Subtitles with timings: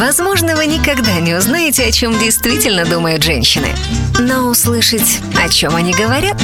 [0.00, 3.68] Возможно, вы никогда не узнаете, о чем действительно думают женщины.
[4.18, 6.38] Но услышать, о чем они говорят,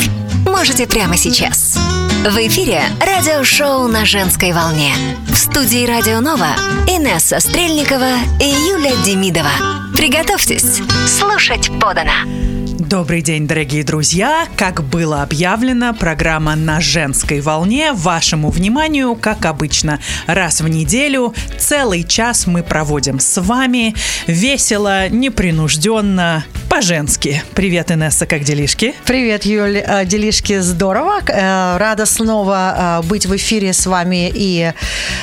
[0.44, 1.78] можете прямо сейчас.
[2.22, 4.92] В эфире радиошоу на женской волне.
[5.28, 6.54] В студии Радио Нова
[6.86, 9.52] Инесса Стрельникова и Юля Демидова.
[9.96, 12.45] Приготовьтесь слушать подано.
[12.78, 14.46] Добрый день, дорогие друзья!
[14.54, 21.32] Как было объявлено, программа «На женской волне» вашему вниманию, как обычно, раз в неделю.
[21.58, 23.94] Целый час мы проводим с вами
[24.26, 27.42] весело, непринужденно, по-женски.
[27.54, 28.94] Привет, Инесса, как делишки?
[29.06, 29.78] Привет, Юль.
[29.78, 31.20] Э, делишки здорово.
[31.26, 34.72] Э, рада снова э, быть в эфире с вами и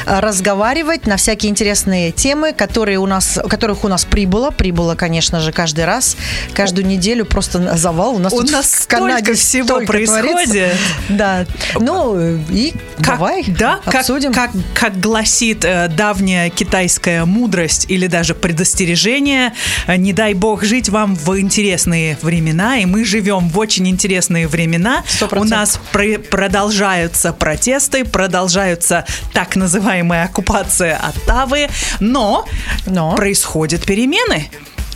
[0.08, 4.50] разговаривать на всякие интересные темы, которые у нас, которых у нас прибыло.
[4.50, 6.18] Прибыло, конечно же, каждый раз,
[6.54, 8.16] каждую неделю просто просто завал.
[8.16, 10.50] У нас у нас в Канаде всего происходит.
[10.50, 10.70] Творится.
[11.10, 11.46] Да.
[11.80, 14.34] Ну, и как, давай да, обсудим.
[14.34, 19.54] Как, как, как гласит э, давняя китайская мудрость или даже предостережение,
[19.88, 24.48] э, не дай бог жить вам в интересные времена, и мы живем в очень интересные
[24.48, 25.04] времена.
[25.20, 25.40] 100%.
[25.40, 32.46] У нас пр продолжаются протесты, продолжаются так называемая оккупация Оттавы, но,
[32.86, 34.50] но происходят перемены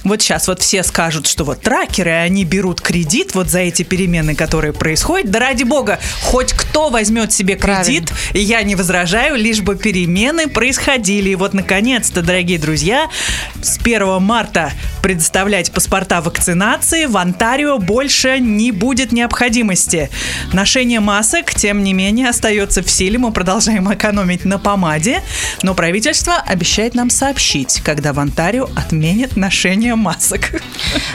[0.03, 4.35] вот сейчас вот все скажут, что вот тракеры, они берут кредит вот за эти перемены,
[4.35, 5.29] которые происходят.
[5.31, 10.47] Да ради бога, хоть кто возьмет себе кредит, и я не возражаю, лишь бы перемены
[10.47, 11.29] происходили.
[11.29, 13.09] И вот, наконец-то, дорогие друзья,
[13.61, 20.09] с 1 марта предоставлять паспорта вакцинации в Онтарио больше не будет необходимости.
[20.53, 23.17] Ношение масок, тем не менее, остается в силе.
[23.17, 25.21] Мы продолжаем экономить на помаде,
[25.63, 30.41] но правительство обещает нам сообщить, когда в Онтарио отменят ношение масок.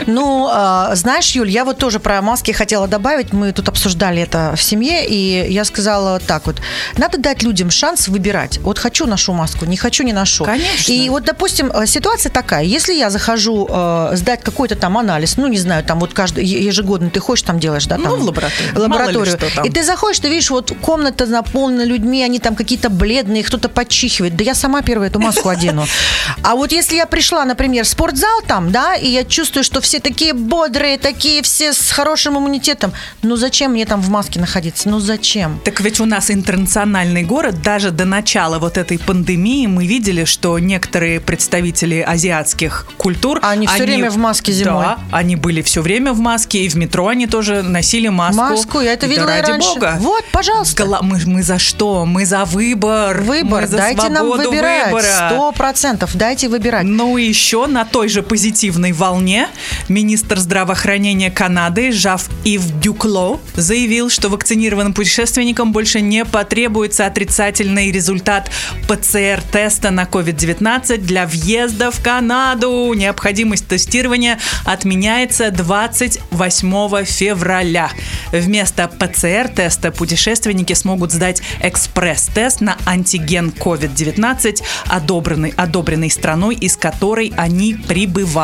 [0.07, 3.33] Ну, э, знаешь, Юль, я вот тоже про маски хотела добавить.
[3.33, 6.57] Мы тут обсуждали это в семье, и я сказала так вот.
[6.97, 8.59] Надо дать людям шанс выбирать.
[8.59, 10.45] Вот хочу ношу маску, не хочу не ношу.
[10.45, 10.91] Конечно.
[10.91, 12.63] И вот, допустим, э, ситуация такая.
[12.63, 17.09] Если я захожу э, сдать какой-то там анализ, ну, не знаю, там вот каждый ежегодно
[17.09, 17.95] ты хочешь там делаешь, да?
[17.95, 18.79] Там, ну, в лабораторию.
[18.79, 19.37] лабораторию.
[19.39, 19.65] Ли, там.
[19.65, 24.35] И ты заходишь, ты видишь, вот комната наполнена людьми, они там какие-то бледные, кто-то подчихивает.
[24.35, 25.85] Да я сама первая эту маску одену.
[26.43, 29.99] А вот если я пришла, например, в спортзал там, да, и я чувствую, что все
[29.99, 32.93] такие бодрые, такие все с хорошим иммунитетом.
[33.21, 34.89] Ну зачем мне там в маске находиться?
[34.89, 35.59] Ну зачем?
[35.63, 37.61] Так ведь у нас интернациональный город.
[37.61, 43.39] Даже до начала вот этой пандемии мы видели, что некоторые представители азиатских культур...
[43.41, 44.83] Они все время в маске зимой.
[44.83, 48.41] Да, они были все время в маске, и в метро они тоже носили маску.
[48.41, 49.73] Маску, я это видела да, ради раньше.
[49.73, 49.97] бога.
[49.99, 50.85] Вот, пожалуйста.
[50.85, 52.05] Гла- мы, мы за что?
[52.05, 53.21] Мы за выбор.
[53.21, 53.61] Выбор.
[53.61, 54.93] Мы за Дайте нам выбирать.
[55.03, 56.15] Сто процентов.
[56.15, 56.83] Дайте выбирать.
[56.83, 58.52] Ну и еще на той же позитивной
[58.93, 59.47] волне
[59.89, 68.51] министр здравоохранения Канады Жав Ив Дюкло заявил, что вакцинированным путешественникам больше не потребуется отрицательный результат
[68.87, 72.93] ПЦР-теста на COVID-19 для въезда в Канаду.
[72.95, 77.89] Необходимость тестирования отменяется 28 февраля.
[78.31, 87.73] Вместо ПЦР-теста путешественники смогут сдать экспресс-тест на антиген COVID-19, одобренный, одобренный страной, из которой они
[87.73, 88.42] прибывают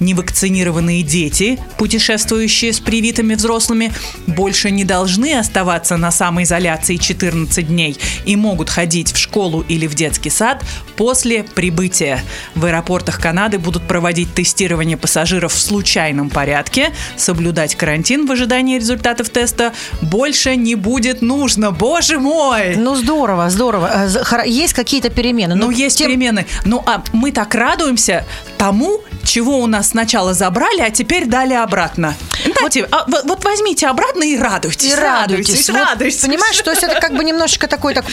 [0.00, 3.92] невакцинированные дети, путешествующие с привитыми взрослыми,
[4.26, 9.94] больше не должны оставаться на самоизоляции 14 дней и могут ходить в школу или в
[9.94, 10.64] детский сад
[10.96, 12.22] после прибытия.
[12.54, 19.30] В аэропортах Канады будут проводить тестирование пассажиров в случайном порядке, соблюдать карантин в ожидании результатов
[19.30, 21.70] теста больше не будет нужно.
[21.70, 22.76] Боже мой!
[22.76, 24.08] Ну здорово, здорово.
[24.08, 25.54] Э, есть какие-то перемены.
[25.54, 26.08] Ну, есть тем...
[26.08, 26.46] перемены.
[26.64, 28.24] Ну, а мы так радуемся
[28.58, 32.14] тому, чего у нас сначала забрали, а теперь дали обратно.
[32.44, 34.92] Знаете, вот, а, вот возьмите обратно и радуйтесь.
[34.92, 35.48] И радуйтесь.
[35.48, 36.20] радуйтесь, вот, радуйтесь.
[36.20, 38.04] Понимаешь, то есть это как бы немножечко такой так,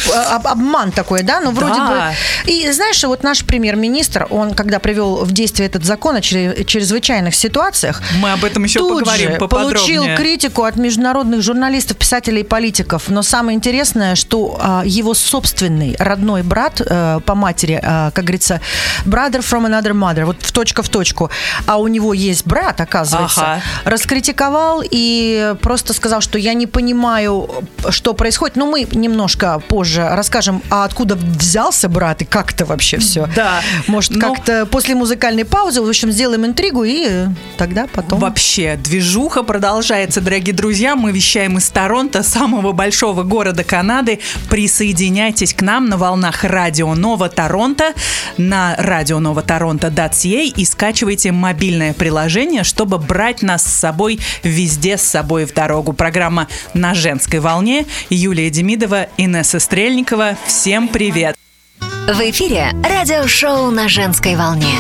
[0.44, 1.40] обман такой, да?
[1.40, 2.13] Ну, вроде да.
[2.46, 2.52] бы.
[2.52, 8.02] И знаешь, вот наш премьер-министр, он когда привел в действие этот закон о чрезвычайных ситуациях,
[8.22, 13.03] мы об этом еще тут поговорим же получил критику от международных журналистов, писателей и политиков.
[13.08, 18.61] Но самое интересное, что а, его собственный родной брат а, по матери, а, как говорится,
[19.05, 21.29] brother from another mother, вот в точка в точку,
[21.66, 23.61] а у него есть брат, оказывается, ага.
[23.85, 27.49] раскритиковал и просто сказал, что я не понимаю,
[27.89, 28.55] что происходит.
[28.55, 33.28] Но мы немножко позже расскажем, а откуда взялся брат и как это вообще все.
[33.35, 33.61] Да.
[33.87, 34.34] Может, Но...
[34.34, 38.19] как-то после музыкальной паузы, в общем, сделаем интригу и тогда потом...
[38.19, 40.95] Вообще, движуха продолжается, дорогие друзья.
[40.95, 44.19] Мы вещаем из Торонто, самого большого города Канады.
[44.49, 47.93] Присоединяйтесь к нам на волнах Радио Нова Торонто
[48.37, 55.53] на радионовatoronto.ca и скачивайте мобильное приложение, чтобы брать нас с собой везде с собой в
[55.56, 55.91] дорогу.
[55.91, 57.88] Программа «На женской волне».
[58.12, 60.38] Юлия Демидова, Инесса Стрельникова.
[60.46, 61.35] Всем привет!
[61.79, 64.76] В эфире радиошоу на женской волне.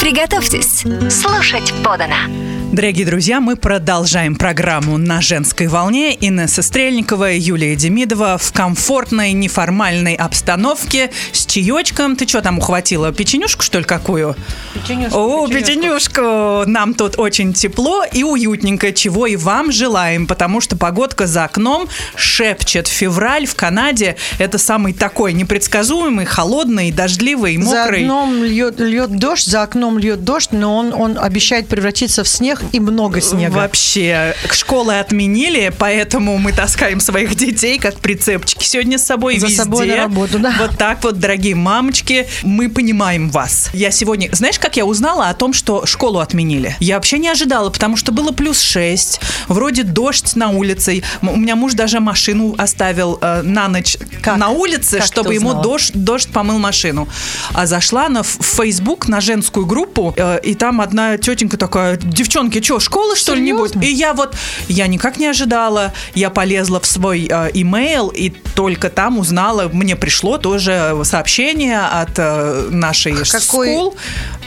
[0.00, 2.61] Приготовьтесь, слушать подано.
[2.72, 6.16] Дорогие друзья, мы продолжаем программу на женской волне.
[6.18, 12.16] Инесса Стрельникова Юлия Демидова в комфортной, неформальной обстановке с чаечком.
[12.16, 13.12] Ты что там ухватила?
[13.12, 14.36] Печенюшку, что ли, какую?
[14.72, 15.66] Печенюшку, О, печенюшку.
[15.66, 16.62] печенюшку!
[16.66, 21.88] Нам тут очень тепло и уютненько, чего и вам желаем, потому что погодка за окном
[22.16, 22.88] шепчет.
[22.88, 28.00] Февраль в Канаде– это самый такой непредсказуемый, холодный, дождливый, За мокрый.
[28.04, 32.61] окном льет, льет дождь, за окном льет дождь, но он, он обещает превратиться в снег
[32.72, 33.54] и много снега.
[33.54, 39.62] Вообще, школы отменили, поэтому мы таскаем своих детей как прицепчики сегодня с собой За везде.
[39.62, 40.54] собой на работу, да.
[40.58, 43.70] Вот так вот, дорогие мамочки, мы понимаем вас.
[43.72, 46.76] Я сегодня, знаешь, как я узнала о том, что школу отменили?
[46.80, 51.02] Я вообще не ожидала, потому что было плюс 6, вроде дождь на улице.
[51.22, 54.36] У меня муж даже машину оставил э, на ночь Как?
[54.36, 57.08] на улице, Как чтобы ему дождь, дождь помыл машину.
[57.54, 62.80] А зашла на Facebook, на женскую группу, э, и там одна тетенька такая, девчонки, что,
[62.80, 63.76] школа что ли не будет?
[63.82, 64.34] И я вот,
[64.68, 69.96] я никак не ожидала, я полезла в свой э, имейл, и только там узнала, мне
[69.96, 73.94] пришло тоже сообщение от э, нашей Какой- school.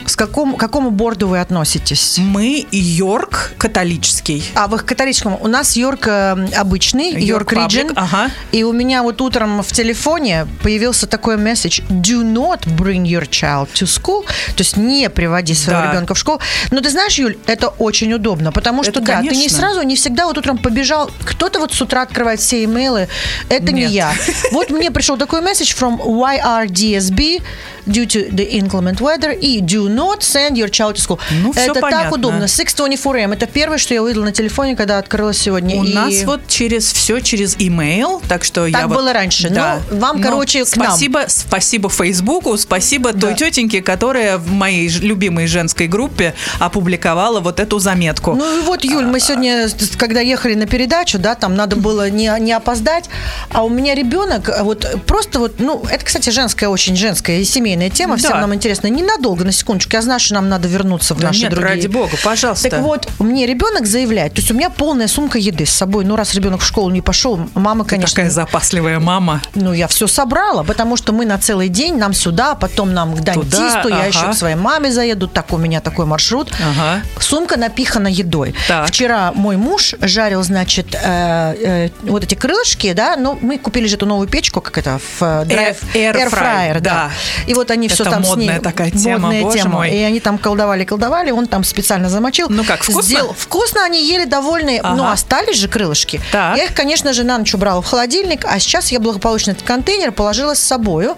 [0.06, 2.18] С какому, к какому борду вы относитесь?
[2.18, 4.44] Мы Йорк католический.
[4.54, 7.92] А в католическом у нас Йорк э, обычный, Йорк Region.
[7.96, 8.30] ага.
[8.52, 13.68] И у меня вот утром в телефоне появился такой месседж Do not bring your child
[13.74, 14.24] to school.
[14.54, 15.90] То есть не приводи своего Да.
[15.92, 16.40] ребенка в школу.
[16.70, 19.58] Но ты знаешь, Юль, это очень удобно, потому что Это да, ты не конечно.
[19.58, 21.10] сразу, не всегда вот утром побежал.
[21.24, 23.08] Кто-то вот с утра открывает все имейлы.
[23.48, 23.90] Это не Нет.
[23.90, 24.12] я.
[24.52, 27.42] Вот мне пришел такой месседж from YRDSB
[27.86, 31.18] due to the inclement weather и do not send your child to school.
[31.42, 32.04] Ну, всё это понятно.
[32.04, 32.44] так удобно.
[32.44, 33.32] 624M.
[33.34, 35.76] Это первое, что я увидела на телефоне, когда открылась сегодня.
[35.76, 39.50] У И- нас вот через все через имейл, так что я Так вот- было раньше.
[39.50, 39.80] Да.
[39.90, 40.88] Ну, вам, Но короче, к нам.
[40.88, 43.34] спасибо, спасибо Фейсбуку, спасибо той Да.
[43.36, 48.34] тетеньке, которая в моей любимой женской группе опубликовала вот эту заметку.
[48.34, 52.32] Ну и вот, Юль, мы сегодня, когда ехали на передачу, да, там надо было не,
[52.40, 53.08] не опоздать,
[53.50, 57.44] а у меня ребенок, а вот просто вот, ну, это, кстати, женская, очень женская и
[57.44, 58.40] семейная тема, всем Да.
[58.40, 58.88] нам интересно.
[58.88, 61.74] Ненадолго, на секундочку, я знаю, что нам надо вернуться в Да наши нет, другие...
[61.74, 62.70] ради бога, пожалуйста.
[62.70, 66.16] Так вот, мне ребенок заявляет, то есть у меня полная сумка еды с собой, ну,
[66.16, 68.14] раз ребенок в школу не пошел, мама, конечно...
[68.16, 69.42] Такая запасливая мама.
[69.54, 73.20] Ну, я все собрала, потому что мы на целый день, нам сюда, потом нам к
[73.20, 74.06] дантисту, я ага.
[74.06, 76.52] еще к своей маме заеду, так у меня такой маршрут.
[76.52, 77.02] Ага.
[77.20, 78.54] Сумка напихана едой.
[78.68, 78.88] Так.
[78.88, 83.96] Вчера мой муж жарил, значит, э, э, вот эти крылышки, да, ну, мы купили же
[83.96, 87.10] эту новую печку, как это, в э, драйв- Air- air fryer, fryer, да.
[87.46, 89.70] И вот они все Это там с модная ней- такая тема, модная боже тема.
[89.76, 89.90] мой.
[89.90, 92.46] И они там колдовали, колдовали, он там специально замочил.
[92.48, 93.02] Ну как, вкусно?
[93.02, 94.94] Сделал- Вкусно, они ели довольные, Ага.
[94.96, 96.20] но остались же крылышки.
[96.32, 96.56] Так.
[96.56, 100.12] Я их, конечно же, на ночь убрала в холодильник, а сейчас я благополучно этот контейнер
[100.12, 101.16] положила с собою.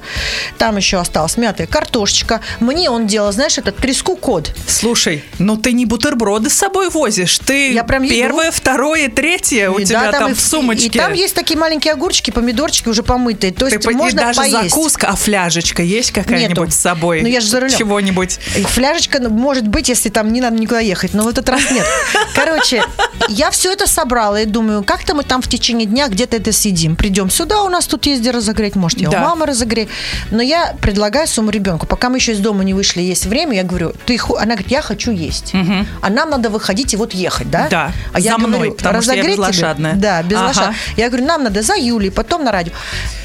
[0.58, 2.40] Там еще осталась мятая картошечка.
[2.60, 4.54] Мне он делал, знаешь, этот треску код.
[4.66, 8.14] Слушай, ну ты не бутерброды с собой возишь, ты Я прям еду.
[8.14, 10.86] первое, второе, третье у И тебя да, там и- в сумочке.
[10.86, 13.52] И там есть такие маленькие огурчики, помидорчики уже помытые.
[13.52, 14.70] То Ты есть и можно даже поесть.
[14.70, 16.10] закуска, а фляжечка есть
[16.42, 17.22] какая-нибудь с собой?
[17.22, 17.76] Ну, я же за рулем.
[17.76, 18.38] Чего-нибудь.
[18.66, 21.86] Фляжечка ну, может быть, если там не надо никуда ехать, но в этот раз нет.
[22.34, 22.82] Короче,
[23.28, 26.96] я все это собрала и думаю, как-то мы там в течение дня где-то это съедим.
[26.96, 29.18] Придем сюда, у нас тут есть где разогреть, может, я Да.
[29.18, 29.88] у мамы разогрею.
[30.30, 33.62] Но я предлагаю своему ребенку, пока мы еще из дома не вышли, есть время, я
[33.64, 35.52] говорю, ты, хо-» она говорит, я хочу есть.
[36.00, 37.68] А нам надо выходить и вот ехать, да?
[37.70, 39.94] Да, а я за мной, говорю, потому что я «Разогреть тебе?» безлошадная.
[39.94, 40.74] Да, без Ага.
[40.96, 42.72] Я говорю, нам надо за Юлей, потом на радио.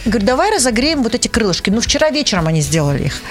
[0.06, 1.70] Говорю, давай разогреем вот эти крылышки.
[1.70, 3.22] Ну, вчера вечером они сделали их.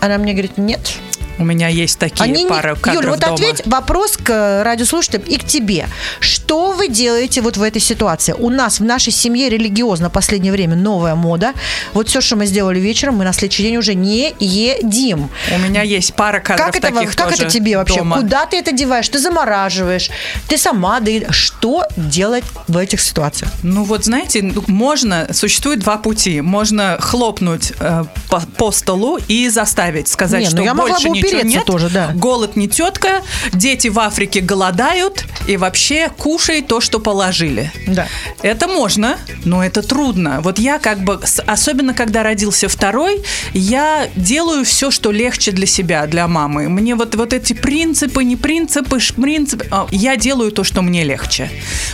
[0.00, 0.98] Она мне говорит, нет,
[1.38, 3.34] У меня есть такие они не- пары кадров Юль, вот дома.
[3.34, 5.86] ответь вопрос к радиослушателям и к тебе.
[6.20, 8.32] Что вы делаете вот в этой ситуации?
[8.32, 11.52] У нас в нашей семье религиозно в последнее время новая мода.
[11.92, 15.30] Вот все, что мы сделали вечером, мы на следующий день уже не едим.
[15.54, 17.98] У меня есть пара кадров Как это, таких как тоже это тебе вообще?
[17.98, 18.16] дома.
[18.16, 19.08] Куда ты это деваешь?
[19.08, 20.10] Ты замораживаешь,
[20.48, 21.34] ты сама доедаешь.
[21.36, 23.50] Что делать в этих ситуациях?
[23.62, 26.40] Ну вот знаете, ну, можно, существует два пути.
[26.40, 31.10] Можно хлопнуть э, по, по столу и заставить сказать, Не, ну что я могла больше
[31.10, 31.64] ничего упереться нет.
[31.64, 32.10] тоже, да.
[32.14, 37.70] Голод не тетка, дети в Африке голодают и вообще кушай то, что положили.
[37.86, 38.06] Да.
[38.42, 40.40] Это можно, но это трудно.
[40.40, 46.06] Вот я как бы, особенно когда родился второй, я делаю все, что легче для себя,
[46.06, 46.68] для мамы.
[46.68, 51.50] Мне вот, вот эти принципы, не принципы, принципы, а, я делаю то, что мне легче.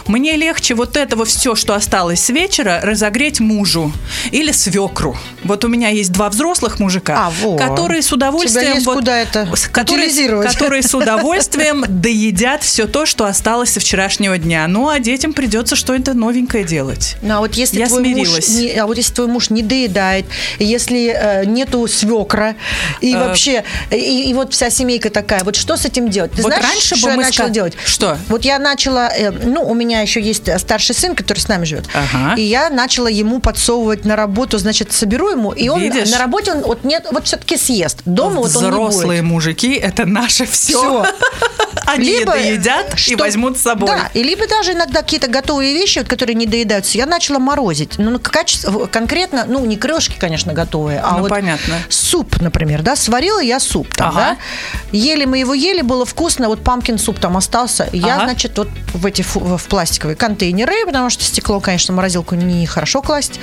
[0.06, 3.92] Мне легче вот этого все, что осталось с вечера, разогреть мужу
[4.30, 5.16] или свекру.
[5.44, 7.58] Вот у меня есть два взрослых мужика, А, вот.
[7.60, 10.11] которые с У тебя удовольствием есть вот куда это которые,
[10.43, 14.67] которые с удовольствием доедят все то, что осталось со вчерашнего дня.
[14.69, 17.17] Ну, а детям придется что-то новенькое делать.
[17.23, 18.49] Ну, а вот если Я твой муж смирилась.
[18.50, 20.26] не, а вот если твой муж не доедает,
[20.59, 22.57] если э, нету свекра
[23.00, 23.19] и Э.
[23.19, 26.33] вообще и, и вот вся семейка такая, вот что с этим делать?
[26.33, 27.75] Ты Вот знаешь, раньше бы что я начала ска- делать?
[27.85, 28.19] Что?
[28.29, 31.85] Вот я начала, э, ну, у меня еще есть старший сын, который с нами живет,
[31.95, 32.35] Ага.
[32.37, 36.11] и я начала ему подсовывать на работу, значит, соберу ему, и он Видишь?
[36.11, 37.99] на работе он вот нет, вот все-таки съест.
[38.05, 39.31] Дома вот он не Взрослые будет.
[39.33, 40.73] мужики это наше все.
[40.73, 41.07] Всё.
[41.87, 43.88] Они Либо, это едят и что- возьмут с собой.
[43.88, 47.99] Да, и либо даже иногда какие-то готовые вещи, вот, которые не доедаются, я начала морозить.
[47.99, 51.75] Ну, качество, конкретно, ну, не крошки, конечно, готовые, а Ну, вот понятно.
[51.88, 54.21] суп, например, да, сварила я суп там, Ага.
[54.21, 54.37] да,
[54.97, 58.25] ели мы его, ели, было вкусно, вот памкин суп там остался, и я, Ага.
[58.26, 63.40] значит, вот в эти в пластиковые контейнеры, потому что стекло, конечно, в морозилку нехорошо класть,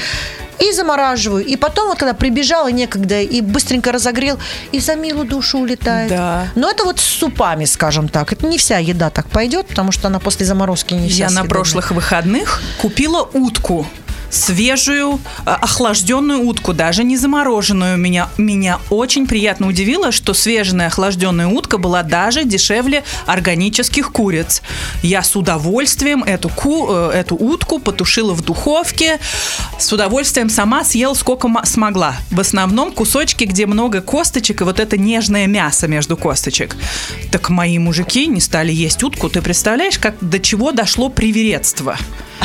[0.59, 1.45] и замораживаю.
[1.45, 4.37] И потом, вот когда прибежала некогда и быстренько разогрел,
[4.71, 6.09] и за милую душу улетает.
[6.09, 6.47] Да.
[6.55, 8.31] Но это вот с супами, скажем так.
[8.33, 11.29] Это не вся еда так пойдет, потому что она после заморозки не вся Я на
[11.29, 11.49] съедобная.
[11.49, 13.87] прошлых выходных купила утку.
[14.29, 17.97] Свежую, э, охлажденную утку, даже не замороженную.
[17.97, 24.61] Меня, меня очень приятно удивило, что свежая охлажденная утка была даже дешевле органических куриц.
[25.01, 29.19] Я с удовольствием эту, ку, э, эту утку потушила в духовке.
[29.79, 32.15] С удовольствием сама съела сколько смогла.
[32.29, 36.75] В основном кусочки, где много косточек и вот это нежное мясо между косточек.
[37.31, 39.29] Так мои мужики не стали есть утку.
[39.29, 41.97] Ты представляешь, как до чего дошло привередство?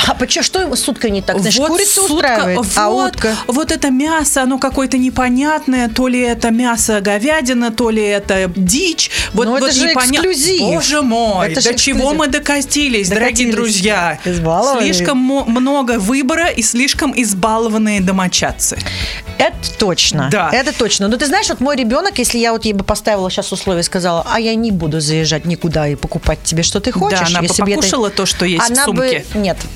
[0.09, 1.39] А почему, что ему с уткой не так?
[1.41, 3.37] Значит, Вот курица сутка- устраивает, а вот, утка...
[3.47, 9.11] Вот это мясо, оно какое-то непонятное, то ли это мясо говядина, то ли это дичь.
[9.33, 10.61] Вот, это вот же непоня- эксклюзив.
[10.61, 12.19] Боже мой, Это до чего эксклюзив.
[12.19, 13.55] мы докатились, дорогие Докатились.
[13.55, 14.19] друзья.
[14.25, 14.93] Избаловали.
[14.93, 18.79] Слишком много выбора и слишком избалованные домочадцы.
[19.39, 20.29] Это точно.
[20.31, 20.51] Да.
[20.53, 21.09] Это точно.
[21.09, 24.27] Но ты знаешь, вот мой ребенок, если я вот ей бы поставила сейчас условие, сказала,
[24.31, 27.19] а я не буду заезжать никуда и покупать тебе, что ты хочешь.
[27.21, 29.25] да, она если бы бы это- покушала то, что есть она в сумке.
[29.35, 29.57] Бы, нет.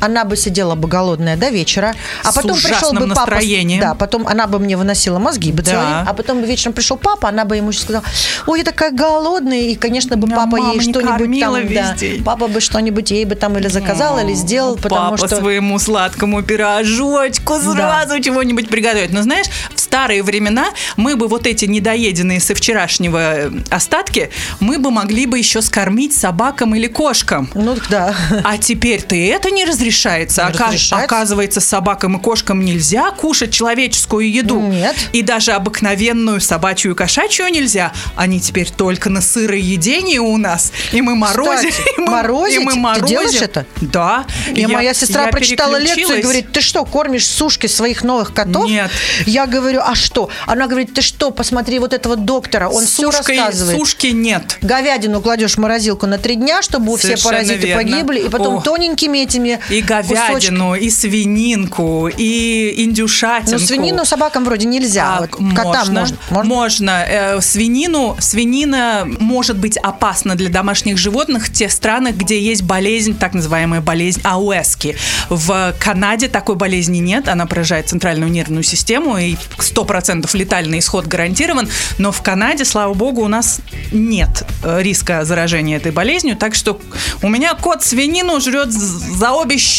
[0.00, 3.06] Она бы сидела бы голодная до вечера, а С потом пришел бы папа.
[3.08, 3.80] настроением.
[3.80, 5.70] Да, потом она бы мне выносила мозги бы Да.
[5.70, 8.04] целый день, а потом бы вечером пришел папа, она бы ему сказала,
[8.46, 12.24] ой, я такая голодная, и, конечно, бы папа ей что-нибудь там, да, день.
[12.24, 16.42] папа бы что-нибудь ей бы там или заказал, или сделал, потому Папа что своему сладкому
[16.42, 19.10] пирожочку сразу чего-нибудь приготовить.
[19.12, 20.66] Но знаешь, в старые времена
[20.96, 24.30] мы бы вот эти недоеденные со вчерашнего э, остатки,
[24.60, 27.50] мы бы могли бы еще скормить собакам или кошкам.
[27.54, 28.14] ну да.
[28.44, 30.46] А теперь-то и это не разрешается.
[30.46, 30.96] Ока- разрешается?
[30.96, 34.60] Оказывается, собакам и кошкам нельзя кушать человеческую еду.
[34.60, 34.96] Нет.
[35.12, 37.92] И даже обыкновенную собачью и кошачью нельзя.
[38.16, 40.72] Они теперь только на сыроедении у нас.
[40.92, 41.70] И мы морозим.
[41.70, 42.56] Кстати, и мы, морозить?
[42.60, 43.06] и мы Ты морозим.
[43.06, 43.66] делаешь это?
[43.80, 44.24] Да.
[44.54, 48.32] И Я- моя сестра я прочитала лекцию и говорит, ты что, кормишь сушки своих новых
[48.32, 48.66] котов?
[48.68, 48.90] Нет.
[49.26, 50.30] Я говорю, а что?
[50.46, 53.76] Она говорит, ты что, посмотри вот этого доктора, он все Сушкой- рассказывает.
[53.78, 54.58] Сушки нет.
[54.60, 57.82] Говядину кладешь в морозилку на три дня, чтобы все Совершенно паразиты верно.
[57.82, 58.60] погибли, и потом О.
[58.60, 60.28] тоненькими этими И кусочками.
[60.28, 63.52] говядину, и свининку, и индюшатинку.
[63.52, 65.16] Ну, свинину собакам вроде нельзя.
[65.16, 66.16] А, вот котам можно.
[66.30, 66.44] Можно?
[66.44, 67.04] Можно.
[67.08, 73.16] Э, свинину, свинина может быть опасна для домашних животных в тех странах, где есть болезнь,
[73.16, 74.96] так называемая болезнь ауэски.
[75.28, 81.68] В Канаде такой болезни нет, она поражает центральную нервную систему, и 100% летальный исход гарантирован,
[81.98, 83.60] но в Канаде, слава богу, у нас
[83.92, 86.80] нет э, риска заражения этой болезнью, так что
[87.22, 89.69] у меня кот свинину жрет за обе щеки.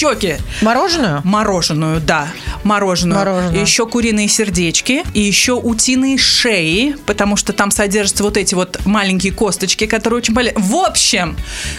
[0.61, 1.21] Мороженую?
[1.23, 2.27] Мороженую, да,
[2.63, 3.19] мороженую.
[3.19, 3.61] Мороженое.
[3.61, 9.33] Еще куриные сердечки, и еще утиные шеи, потому что там содержатся вот эти вот маленькие
[9.33, 10.53] косточки, которые очень болят.
[10.57, 11.37] В общем,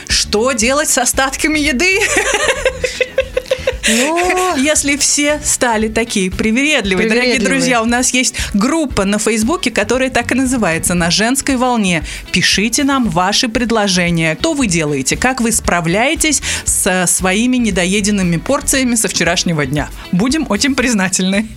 [0.09, 2.01] что делать с остатками еды,
[3.89, 7.09] Ну, если все стали такие привередливые?
[7.09, 12.05] Дорогие друзья, у нас есть группа на Фейсбуке, которая так и называется «На женской волне».
[12.31, 14.37] Пишите нам ваши предложения.
[14.41, 15.17] Что вы делаете?
[15.17, 19.89] Как вы справляетесь со своими недоеденными порциями со вчерашнего дня?
[20.13, 21.49] Будем очень признательны.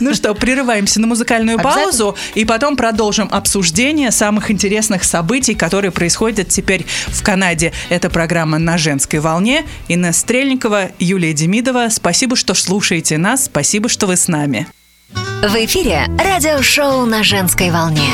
[0.00, 6.48] Ну что, прерываемся на музыкальную паузу и потом продолжим обсуждение самых интересных событий, которые происходят
[6.48, 7.72] теперь в Канаде.
[7.90, 9.64] Это программа «На женской волне».
[9.88, 11.88] Инна Стрельникова, Юлия Демидова.
[11.90, 13.44] Спасибо, что слушаете нас.
[13.44, 14.66] Спасибо, что вы с нами.
[15.12, 18.10] В эфире радиошоу на женской волне.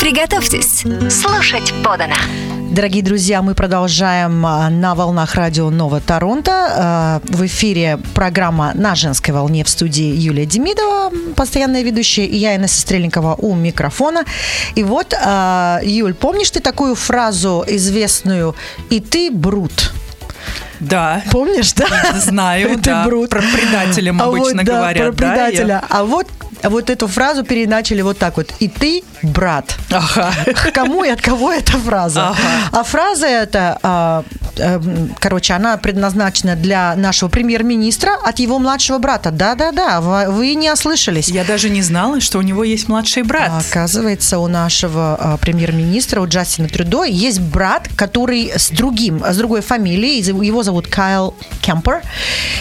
[0.00, 2.16] Приготовьтесь слушать подано.
[2.70, 6.68] Дорогие друзья, мы продолжаем а, на волнах радио Нова Торонто.
[6.70, 12.54] А, В эфире программа «На женской волне» в студии Юлия Демидова, постоянная ведущая, и я,
[12.54, 14.24] Инна Сестрельникова, у микрофона.
[14.76, 18.54] И вот, а, Юль, помнишь ты такую фразу известную
[18.88, 19.92] «И ты брут»?
[20.80, 21.86] Да, Помнишь, да?
[22.18, 23.04] знаю, Ты да.
[23.04, 23.30] брут.
[23.30, 25.14] Про предателя А обычно вот, да, говорят.
[25.16, 25.84] про да, я- предателя.
[25.88, 26.26] А вот
[26.62, 28.52] вот эту фразу переначали вот так вот.
[28.60, 29.76] И ты, брат.
[29.90, 30.32] Ага.
[30.46, 32.28] К кому и от кого эта фраза?
[32.30, 32.38] Ага.
[32.72, 34.24] А фраза эта, а,
[34.56, 34.80] э,
[35.18, 39.30] короче, она предназначена для нашего премьер-министра от его младшего брата.
[39.30, 41.28] Да-да-да, вы вы не ослышались.
[41.28, 43.52] Я даже не знала, что у него есть младший брат.
[43.68, 49.60] Оказывается, у нашего а, премьер-министра, у Джастина Трюдо, есть брат, который с другим, с другой
[49.60, 52.02] фамилией, его зовут Кайл Кемпер.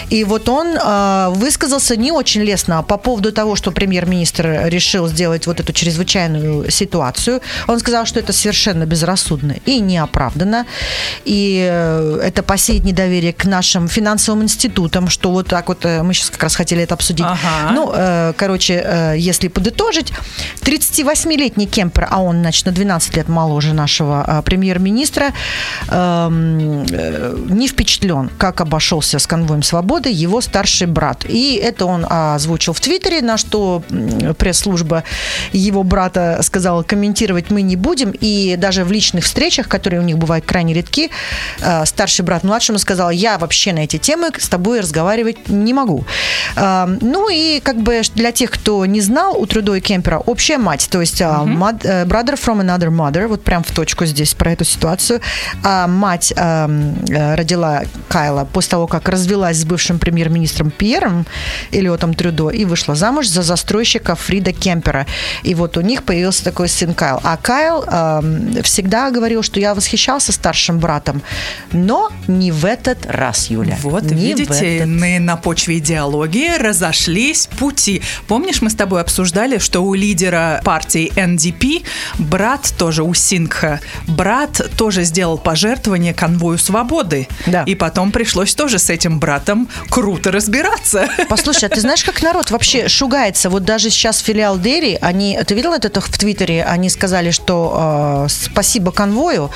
[0.09, 5.47] И вот он а, высказался не очень лестно по поводу того, что премьер-министр решил сделать
[5.47, 7.41] вот эту чрезвычайную ситуацию.
[7.67, 10.65] Он сказал, что это совершенно безрассудно и неоправданно.
[11.25, 16.13] И э, это посеять недоверие к нашим финансовым институтам, что вот так вот э, мы
[16.13, 17.25] сейчас как раз хотели это обсудить.
[17.25, 17.71] Ага.
[17.73, 20.13] Ну, э, короче, если подытожить,
[20.61, 25.33] 38-летний Кемпер, а он, значит, на 12 лет моложе нашего премьер-министра,
[25.89, 31.25] эм, не впечатлен, как обошелся с конвоем свободы его старший брат.
[31.27, 33.83] И это он озвучил в Твиттере, на что
[34.37, 35.03] пресс-служба
[35.51, 38.11] его брата сказала, комментировать мы не будем.
[38.11, 41.09] И даже в личных встречах, которые у них бывают крайне редки,
[41.61, 46.05] э, старший брат младшему сказал, я вообще на эти темы с тобой разговаривать не могу.
[46.55, 50.57] Э, Ну и как бы для тех, кто не знал, у Трудо и Кемпера общая
[50.57, 54.51] мать, то есть мад- э, brother from another mother, вот прям в точку здесь про
[54.51, 55.21] эту ситуацию.
[55.63, 61.25] А мать э, родила Кайла после того, как развелась с бывшим премьер-министром Пьером
[61.71, 65.05] Элиотом Трюдо и вышла замуж за застройщика Фрида Кемпера.
[65.43, 67.19] И вот у них появился такой сын Кайл.
[67.23, 71.21] А Кайл эм, всегда говорил, что я восхищался старшим братом,
[71.71, 73.77] но не в этот раз, Юля.
[73.81, 74.87] Вот, Не видите, этот.
[74.87, 78.01] на, на почве идеологии разошлись пути.
[78.27, 81.85] Помнишь, мы с тобой обсуждали, что у лидера партии НДП
[82.19, 87.27] брат тоже у Сингха, брат тоже сделал пожертвование конвою свободы.
[87.47, 87.63] Да.
[87.63, 91.09] И потом пришлось тоже с этим братом круто разбираться.
[91.29, 93.49] Послушай, а ты знаешь, как народ вообще шугается?
[93.49, 96.63] Вот даже сейчас филиал Дерри, они, ты видел это в Твиттере?
[96.63, 99.49] Они сказали, что э, спасибо конвою.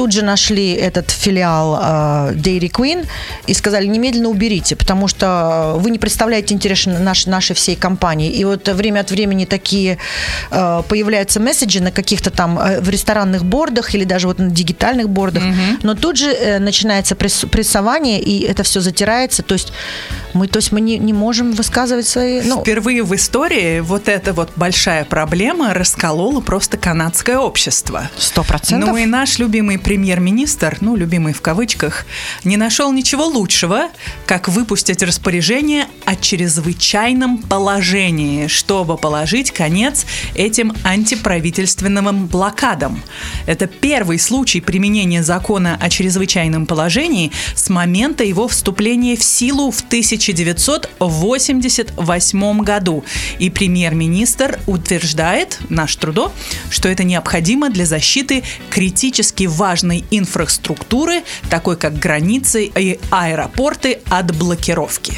[0.00, 3.06] Тут же нашли этот филиал э, Dairy Queen
[3.46, 8.30] и сказали, немедленно уберите, потому что вы не представляете интерес нашей, нашей всей компании.
[8.30, 9.98] И вот время от времени такие
[10.50, 15.10] э, появляются месседжи на каких-то там э, в ресторанных бордах или даже вот на дигитальных
[15.10, 15.42] бордах,
[15.82, 19.42] но тут же э, начинается пресс- прессование, и это все затирается.
[19.42, 19.70] То есть
[20.32, 22.40] мы, то есть мы не, не можем высказывать свои...
[22.40, 28.08] Ну, Впервые в истории вот эта вот большая проблема расколола просто канадское общество.
[28.16, 28.88] сто процентов.
[28.88, 32.06] Ну и наш любимый премьер-министр, ну, любимый в кавычках,
[32.44, 33.88] не нашел ничего лучшего,
[34.24, 43.02] как выпустить распоряжение о чрезвычайном положении, чтобы положить конец этим антиправительственным блокадам.
[43.46, 49.80] Это первый случай применения закона о чрезвычайном положении с момента его вступления в силу в
[49.80, 53.04] 1988 году.
[53.40, 56.30] И премьер-министр утверждает, наш Трудо,
[56.70, 65.12] что это необходимо для защиты критически важной инфраструктуры, такой как границы и аэропорты от блокировки.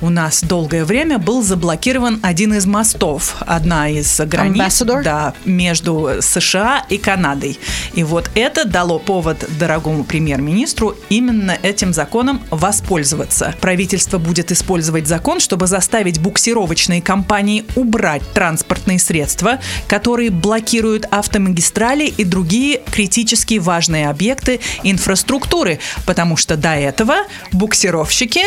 [0.00, 5.02] У нас долгое время был заблокирован один из мостов, одна из границ Ambassador?
[5.02, 7.58] да, между США и Канадой.
[7.92, 13.54] И вот это дало повод дорогому премьер-министру именно этим законом воспользоваться.
[13.60, 19.58] Правительство будет использовать закон, чтобы заставить буксировочные компании убрать транспортные средства,
[19.88, 28.42] которые блокируют автомагистрали и другие критически важные объекты инфраструктуры, потому что до этого буксировщики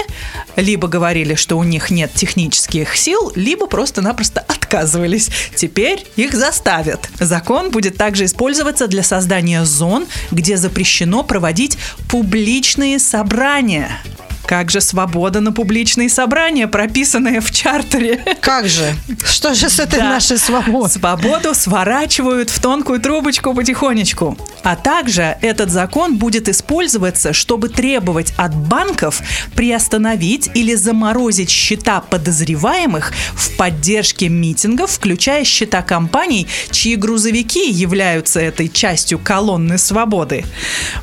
[0.56, 5.30] либо говорили, что у них нет технических сил, либо просто-напросто отказывались.
[5.56, 7.10] Теперь их заставят.
[7.20, 11.78] Закон будет также использоваться для создания зон, где запрещено проводить
[12.10, 14.02] публичные собрания.
[14.46, 18.24] Как же свобода на публичные собрания, прописанная в чартере?
[18.42, 18.94] Как же?
[19.26, 20.10] Что же с этой Да.
[20.10, 20.92] нашей свободой?
[20.92, 24.38] Свободу сворачивают в тонкую трубочку потихонечку.
[24.64, 29.22] А также этот закон будет использоваться, чтобы требовать от банков
[29.56, 38.68] приостановить или заморозить счета подозреваемых в поддержке митингов, включая счета компаний, чьи грузовики являются этой
[38.70, 40.46] частью колонны свободы.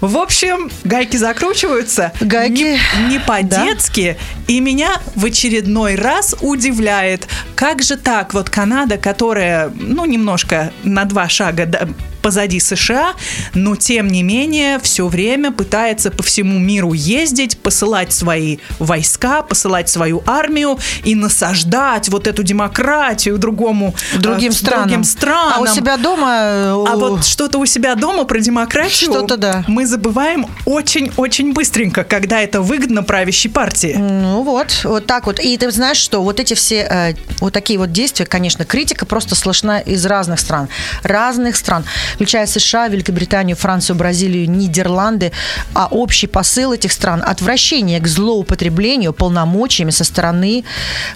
[0.01, 2.13] В общем, гайки закручиваются.
[2.21, 4.17] Гайки, Не, не по-детски.
[4.49, 11.05] И меня в очередной раз удивляет, как же так, вот Канада, которая, ну, немножко на
[11.05, 11.89] два шага да,
[12.21, 13.15] позади США,
[13.55, 19.89] но тем не менее все время пытается по всему миру ездить, посылать свои войска, посылать
[19.89, 24.89] свою армию и насаждать вот эту демократию другому другим, э, странам.
[24.89, 25.55] другим странам.
[25.57, 26.31] А у себя дома...
[26.43, 29.65] э, А вот что-то у себя дома про демократию Что-то да.
[29.67, 33.97] мы забываем очень-очень быстренько, когда это выгодно правящей партии.
[33.99, 35.41] Ну вот, вот так вот.
[35.41, 39.35] И ты знаешь, что вот эти все, э, вот такие вот действия, конечно, критика просто
[39.35, 40.69] слышна из разных стран.
[41.03, 45.33] Разных стран, включая США, Великобританию, Францию, Бразилию, Нидерланды.
[45.75, 50.65] А общий посыл этих стран– отвращение к злоупотреблению полномочиями со стороны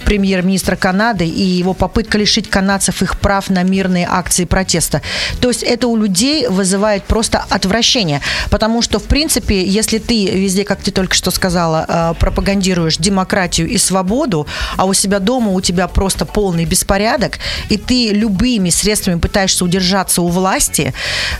[0.04, 5.02] премьер-министра Канады и его попытка лишить канадцев их прав на мирные акции протеста.
[5.40, 8.20] То есть это у людей вызывает просто отвращение.
[8.50, 13.68] Потому что, в принципе, если ты везде, как ты только что сказала, э, пропагандируешь демократию
[13.68, 19.18] и свободу, а у себя дома у тебя просто полный беспорядок, и ты любыми средствами
[19.18, 20.83] пытаешься удержаться у власти,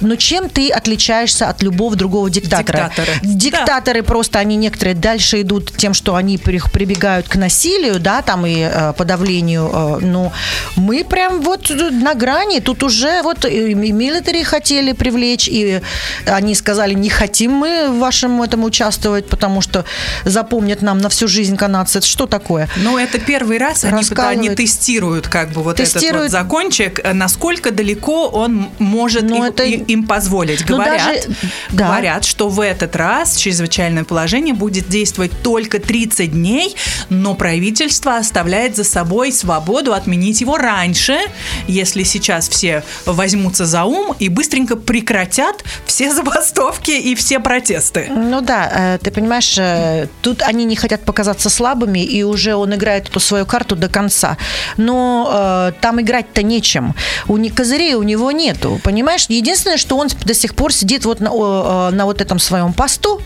[0.01, 2.91] но чем ты отличаешься от любого другого диктатора?
[2.97, 3.19] Диктаторы.
[3.23, 8.47] Диктаторы просто, они некоторые дальше идут тем, что они при- прибегают к насилию, да, там
[8.47, 10.33] и э, подавлению, э, ну,
[10.77, 15.81] мы прям вот на грани, тут уже вот и милитари хотели привлечь, и
[16.27, 19.85] они сказали, не хотим мы в вашем этом участвовать, потому что
[20.25, 21.99] запомнят нам на всю жизнь канадцы.
[21.99, 22.69] Это что такое?
[22.77, 26.33] Но это первый раз они, они тестируют как бы вот этот Тестируют.
[26.33, 30.61] вот закончик, э, насколько далеко он может Ну, им, это- им позволить.
[30.69, 31.23] Ну, Говорят, даже-
[31.71, 31.85] да.
[31.87, 36.75] говорят, что в этот раз чрезвычайное положение будет действовать только 30 дней,
[37.09, 41.19] но правительство оставляет за собой свободу отменить его раньше,
[41.67, 48.09] если сейчас все возьмутся за ум и быстренько прекратят все забастовки и все протесты.
[48.11, 52.75] Ну да, э, ты понимаешь, э, тут они не хотят показаться слабыми, и уже он
[52.75, 54.37] играет эту свою карту до конца.
[54.77, 56.95] Но э, там играть-то нечем.
[57.29, 59.24] У них козырей у него нету, понимаешь?
[59.29, 63.21] Единственное, что он до сих пор сидит вот на, э, на вот этом своем посту,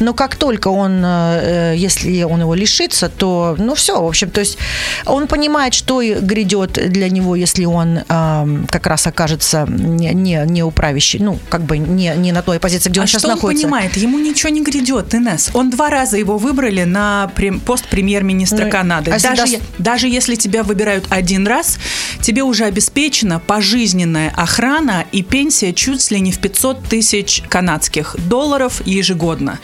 [0.00, 4.30] но как только он, э, э, если он его лишится, то, ну все, в общем,
[4.30, 4.58] то есть
[5.06, 8.00] он понимает, что грядет для него, если он
[8.70, 12.90] как раз окажется не, не, не управящий, ну, как бы не, не на той позиции,
[12.90, 13.66] где он а сейчас что находится.
[13.66, 13.96] он понимает?
[13.96, 15.50] Ему ничего не грядет, Инесс.
[15.54, 17.30] Он два раза его выбрали на
[17.64, 19.10] пост премьер-министра Ну, Канады.
[19.10, 21.78] а даже, е- даже если тебя выбирают один раз,
[22.20, 25.37] тебе уже обеспечена пожизненная охрана и пенсия
[25.74, 29.58] чуть ли не в 500 тысяч канадских долларов ежегодно.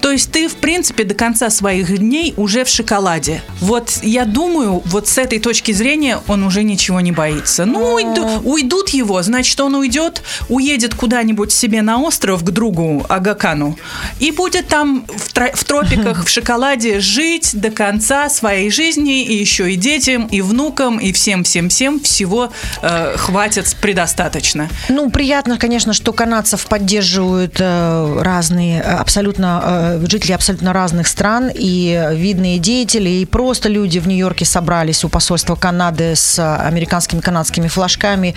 [0.00, 3.42] То есть ты, в принципе, до конца своих дней уже в шоколаде.
[3.60, 7.64] Вот я думаю, вот с этой точки зрения он уже ничего не боится.
[7.66, 13.78] Ну, уйду- уйдут его, значит, он уйдет, уедет куда-нибудь себе на остров к другу Агакану
[14.20, 19.34] и будет там в, тро- в тропиках, в шоколаде жить до конца своей жизни, и
[19.36, 22.50] еще и детям, и внукам, и всем-всем-всем всего
[22.82, 24.68] э, хватит предостаточно.
[24.88, 31.50] Ну, приятно, конечно, что канадцев поддерживают э, разные, э, абсолютно, э, жители абсолютно разных стран,
[31.52, 37.66] и видные деятели, и просто люди в Нью-Йорке собрались у посольства Канады с американскими канадскими
[37.66, 38.36] флажками.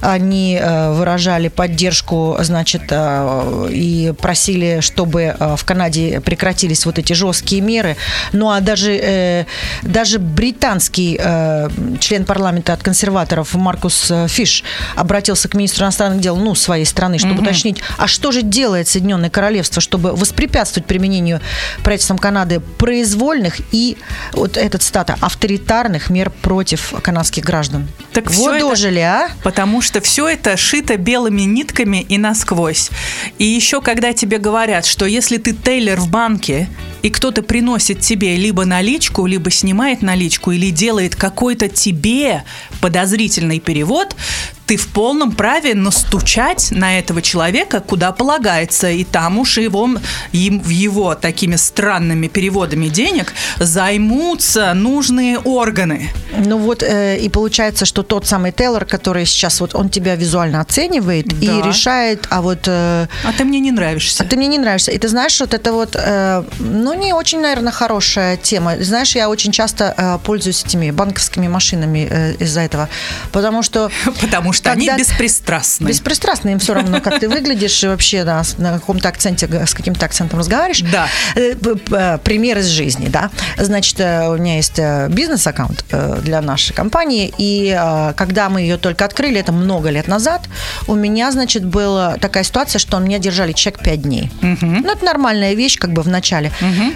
[0.00, 7.96] Они выражали поддержку, значит, и просили, чтобы в Канаде прекратились вот эти жесткие меры.
[8.32, 9.46] Ну, а даже,
[9.82, 11.20] даже британский
[12.00, 14.64] член парламента от консерваторов Маркус Фиш
[14.96, 19.30] обратился к министру иностранных дел, ну, своей страны, чтобы уточнить, а что же делает Соединенное
[19.30, 21.40] Королевство, чтобы воспрепятствовать применению
[21.82, 23.96] правительством Канады произвольных и,
[24.32, 27.88] вот этот цитата, авторитарных мер против канадских граждан.
[28.12, 29.28] Так вот это- дожили, а?
[29.42, 32.90] Потому что все это шито белыми нитками и насквозь.
[33.38, 36.68] И еще когда тебе говорят, что если ты тейлер в банке,
[37.02, 42.44] и кто-то приносит тебе либо наличку, либо снимает наличку, или делает какой-то тебе
[42.80, 44.14] подозрительный перевод,
[44.66, 48.90] ты в полном праве настучать на этого человека, куда полагается.
[48.90, 49.88] И там уж его,
[50.32, 56.10] им, в его такими странными переводами денег займутся нужные органы.
[56.36, 60.60] Ну вот, э, и получается, что тот самый Тейлор, который сейчас вот, он тебя визуально
[60.60, 61.34] оценивает Да.
[61.58, 62.66] и решает, а вот...
[62.66, 64.24] э, А ты мне не нравишься.
[64.24, 64.90] А ты мне не нравишься.
[64.90, 68.74] И ты знаешь, вот это вот, э, ну, не очень, наверное, хорошая тема.
[68.80, 72.88] Знаешь, я очень часто э, пользуюсь этими банковскими машинами э, из-за этого.
[73.32, 73.90] Потому что...
[74.20, 75.91] Потому что они беспристрастны.
[75.92, 80.06] Беспристрастно им все равно, как ты выглядишь и вообще, да, на каком-то акценте, с каким-то
[80.06, 80.80] акцентом разговариваешь.
[80.80, 81.06] Да.
[81.36, 83.30] Э, э, Пример из жизни, да.
[83.58, 85.84] Значит, э, у меня есть бизнес-аккаунт
[86.22, 87.78] для нашей компании, и
[88.16, 90.42] когда мы ее только открыли, это много лет назад,
[90.86, 94.30] у меня, значит, была такая ситуация, что меня держали чек 5 дней.
[94.40, 96.50] Ну, это нормальная вещь, как бы в начале.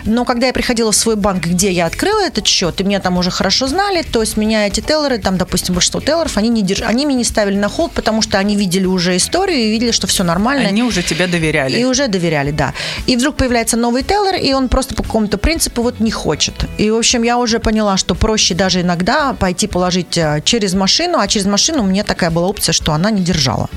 [0.05, 3.19] Но когда я приходила в свой банк, где я открыла этот счет, и меня там
[3.19, 6.83] уже хорошо знали, то есть меня эти теллеры, там, допустим, большинство теллеров, они, не держ...
[6.83, 9.93] они меня не ставили на холд, потому что они видели видели уже историю и видели,
[9.93, 10.69] что все нормально.
[10.69, 11.79] Они уже тебя доверяли.
[11.79, 12.73] И уже доверяли, да.
[13.07, 16.55] И вдруг появляется новый теллер, и он просто по какому-то принципу вот не хочет.
[16.79, 21.19] И, в общем, я уже поняла, что проще даже иногда пойти положить э, через машину,
[21.19, 23.69] а через машину мне такая была опция, что она не держала.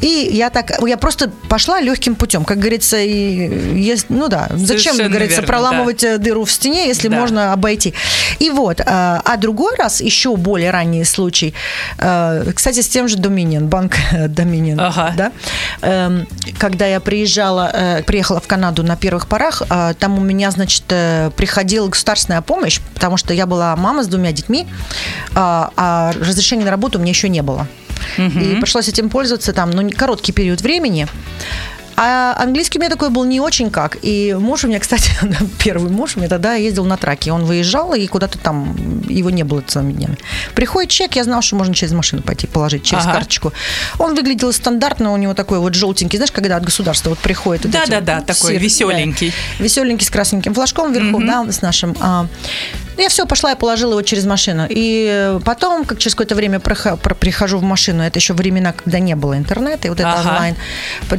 [0.00, 4.96] И я так, я просто пошла легким путем, как говорится, и есть, ну да, зачем,
[4.96, 7.20] как говорится, верно, проламывать э, дыру в стене, если Да.
[7.20, 7.94] можно обойти.
[8.40, 11.54] И вот, э, а другой раз, еще более ранний случай,
[12.54, 13.96] кстати, с тем же Dominion, банк
[14.42, 15.12] Dominion, Ага.
[15.16, 15.32] да,
[15.82, 16.26] Эм,
[16.58, 20.84] когда я приезжала, э, приехала в Канаду на первых порах, э, там у меня, значит,
[20.90, 24.66] э, приходила государственная помощь, потому что я была мама с двумя детьми,
[25.34, 27.66] а, а разрешения на работу у меня еще не было.
[28.18, 31.06] И пришлось этим пользоваться там, ну, короткий период времени.
[31.96, 33.98] А английский у меня такой был не очень как.
[34.02, 35.10] И муж у меня, кстати,
[35.62, 37.32] первый муж у меня тогда ездил на траке.
[37.32, 40.16] Он выезжал, и куда-то там его не было целыми днями.
[40.54, 43.14] Приходит чек, я знал, что можно через машину пойти положить, через Ага.
[43.14, 43.52] карточку.
[43.98, 47.64] Он выглядел стандартно, у него такой вот желтенький, знаешь, когда от государства вот приходит.
[47.64, 49.32] вот Да-да-да, вот такой сир- веселенький.
[49.58, 51.94] да, веселенький с красненьким флажком вверху, да, с нашим.
[52.00, 52.26] а.
[52.98, 54.66] Я все, пошла и положила его через машину.
[54.68, 59.36] И потом, как через какое-то время прихожу в машину, это еще времена, когда не было
[59.36, 60.28] интернета, и вот это Ага.
[60.30, 60.56] онлайн.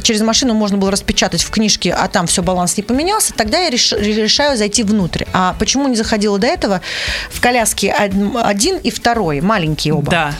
[0.02, 3.32] Через машину можно было распечатать в книжке, а там все, баланс не поменялся.
[3.34, 5.24] Тогда я реш- решаю зайти внутрь.
[5.32, 6.80] А почему не заходила до этого?
[7.30, 10.10] В коляске од- один и второй, маленькие оба.
[10.10, 10.34] Да.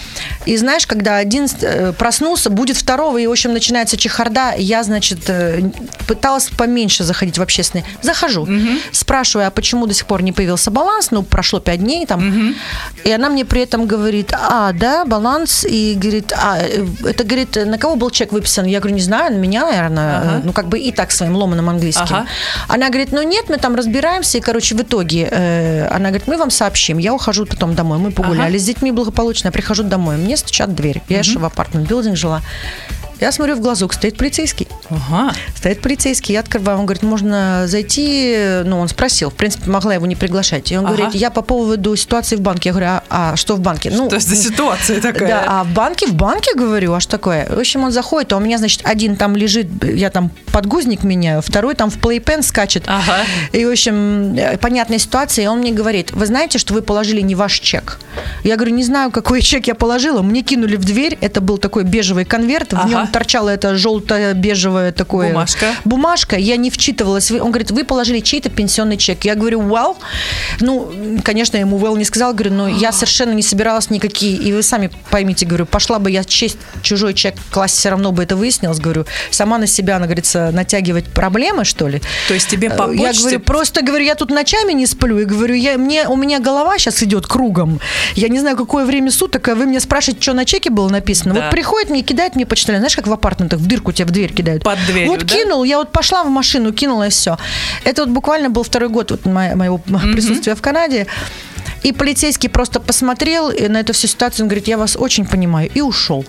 [0.47, 4.55] И знаешь, когда один э, проснулся, будет второго, и, в общем, начинается чехарда.
[4.57, 5.62] Я, значит, э,
[6.07, 7.85] пыталась поменьше заходить в общественные.
[8.03, 8.47] Захожу.
[8.92, 11.11] Спрашиваю, а почему до сих пор не появился баланс?
[11.11, 12.55] Ну, прошло пять дней там.
[13.05, 15.65] И она мне при этом говорит, а, да, баланс.
[15.65, 18.67] И говорит, а, это, говорит, на кого был чек выписан?
[18.67, 20.19] Я говорю, не знаю, на меня, наверное.
[20.19, 20.41] Ага.
[20.45, 22.05] Ну, как бы и так своим ломаным английским.
[22.05, 22.27] Ага.
[22.69, 24.39] Она говорит, ну нет, мы там разбираемся.
[24.39, 26.99] И, короче, в итоге э, она говорит, мы вам сообщим.
[26.99, 27.99] Я ухожу потом домой.
[27.99, 28.59] Мы погуляли Ага.
[28.59, 29.49] с детьми благополучно.
[29.49, 30.17] Я прихожу домой.
[30.17, 31.03] Мне стучат в дверь.
[31.09, 32.43] Я еще в апартмент билдинг жила.
[33.25, 34.69] Я смотрю в глазок, стоит полицейский.
[34.91, 35.33] Ага.
[35.57, 40.05] Стоит полицейский, я открываю, он говорит, можно зайти, ну, он спросил, в принципе, могла его
[40.05, 40.71] не приглашать.
[40.71, 40.95] И он Ага.
[40.95, 42.69] говорит, я по поводу ситуации в банке.
[42.69, 43.91] Я говорю, а, а что в банке?
[43.91, 45.29] Ну, Что за ситуация такая?
[45.29, 47.47] да, а в банке, в банке, говорю, а что такое?
[47.49, 51.41] В общем, он заходит, а у меня, значит, один там лежит, я там подгузник меняю,
[51.41, 52.85] второй там в плейпен скачет.
[52.87, 53.25] Ага.
[53.53, 57.23] И, в общем, э, понятная ситуация, и он мне говорит, вы знаете, что вы положили
[57.23, 58.01] не ваш чек?
[58.43, 60.21] Я говорю, не знаю, какой чек я положила.
[60.21, 62.89] Мне кинули в дверь, это был такой бежевый конверт, в Ага.
[62.89, 65.29] нем торчало это желто-бежевое такое...
[65.29, 65.66] Бумажка.
[65.85, 67.31] Бумажка, я не вчитывалась.
[67.31, 69.24] Он говорит, вы положили чей-то пенсионный чек.
[69.24, 69.96] Я говорю, well.
[70.59, 72.33] Ну, конечно, я ему well не сказала.
[72.33, 74.37] Говорю, но я совершенно не собиралась никакие.
[74.37, 78.24] И вы сами поймите, говорю, пошла бы я честь чужой чек класть, все равно бы
[78.24, 78.81] это выяснилось.
[78.81, 82.03] Говорю, сама на себя, она говорится, натягивать проблемы, что ли?
[82.27, 85.20] То есть тебе по Э, Я почте- говорю, просто говорю, я тут ночами не сплю.
[85.20, 87.81] И говорю, я, мне, у меня голова сейчас идет кругом.
[88.16, 91.35] Я не знаю, какое время суток, а вы мне спрашиваете, что на чеке было написано.
[91.35, 91.40] Да.
[91.42, 92.81] Вот приходит мне, кидает мне почтальон.
[92.81, 94.63] Знаешь, как в апартаментах, в дырку тебя в дверь кидают.
[94.63, 95.35] Под дверью, Вот да?
[95.35, 97.37] кинул, я вот пошла в машину, кинула и все.
[97.85, 99.79] Это вот буквально был второй год вот мо- моего
[100.13, 101.07] присутствия в Канаде.
[101.83, 105.83] И полицейский просто посмотрел на эту всю ситуацию, он говорит, я вас очень понимаю, и
[105.83, 106.25] ушел.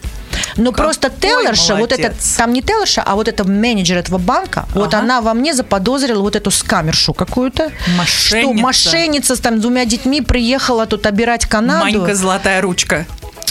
[0.58, 2.36] Но просто теллерша, вот это, молодец.
[2.38, 5.04] там не теллерша, а вот это менеджер этого банка, вот Ага.
[5.04, 7.72] она во мне заподозрила вот эту скамершу какую-то.
[7.98, 8.52] Мошенница.
[8.52, 11.86] Что мошенница с там двумя детьми приехала тут обирать Канаду.
[12.00, 13.06] Манька золотая ручка.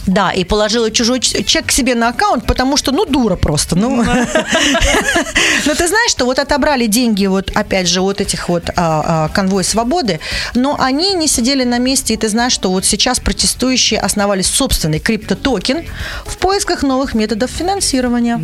[0.07, 3.77] Да, и положила чужой чек себе на аккаунт, потому что, ну, дура просто.
[3.77, 3.97] Ну,
[5.67, 9.29] но ты знаешь, что вот отобрали деньги, вот опять же, вот этих вот а, а,
[9.29, 10.21] конвой свободы,
[10.55, 14.99] но они не сидели на месте, и ты знаешь, что вот сейчас протестующие основали собственный
[14.99, 15.85] криптотокен
[16.27, 18.41] в поисках новых методов финансирования.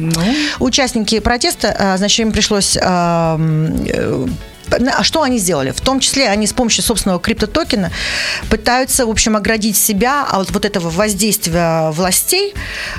[0.59, 2.77] Участники протеста, а, значит, им пришлось
[4.73, 5.71] а, э, а что они сделали?
[5.71, 7.91] В том числе они с помощью собственного криптотокена
[8.49, 12.55] пытаются, в общем, оградить себя от вот этого воздействия властей,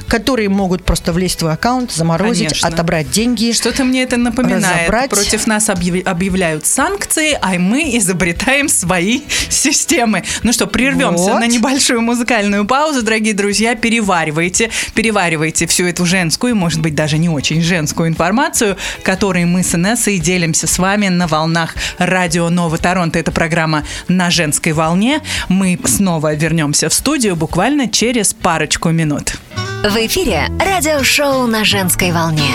[0.07, 2.67] которые могут просто влезть в твой аккаунт, заморозить, Конечно.
[2.67, 3.51] отобрать деньги.
[3.51, 4.81] Что-то мне это напоминает.
[4.89, 5.09] Разобрать.
[5.09, 10.23] Против нас объяв- объявляют санкции, а мы изобретаем свои системы.
[10.43, 11.39] Ну что, прервемся Вот.
[11.39, 13.75] на небольшую музыкальную паузу, дорогие друзья.
[13.75, 19.75] Переваривайте, переваривайте всю эту женскую, может быть, даже не очень женскую информацию, которой мы с
[19.75, 21.60] Инессой делимся с вами на волнах
[21.97, 23.19] радио Нова Торонто.
[23.19, 25.21] Это программа «На женской волне».
[25.49, 29.35] Мы снова вернемся в студию буквально через парочку минут.
[29.83, 32.51] В эфире радиошоу на женской волне.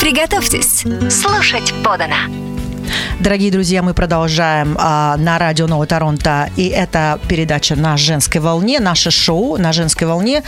[0.00, 2.59] Приготовьтесь слушать подано.
[3.20, 6.48] Дорогие друзья, мы продолжаем а, на радио Нового Торонто.
[6.56, 10.42] И это передача на женской волне, наше шоу на женской волне.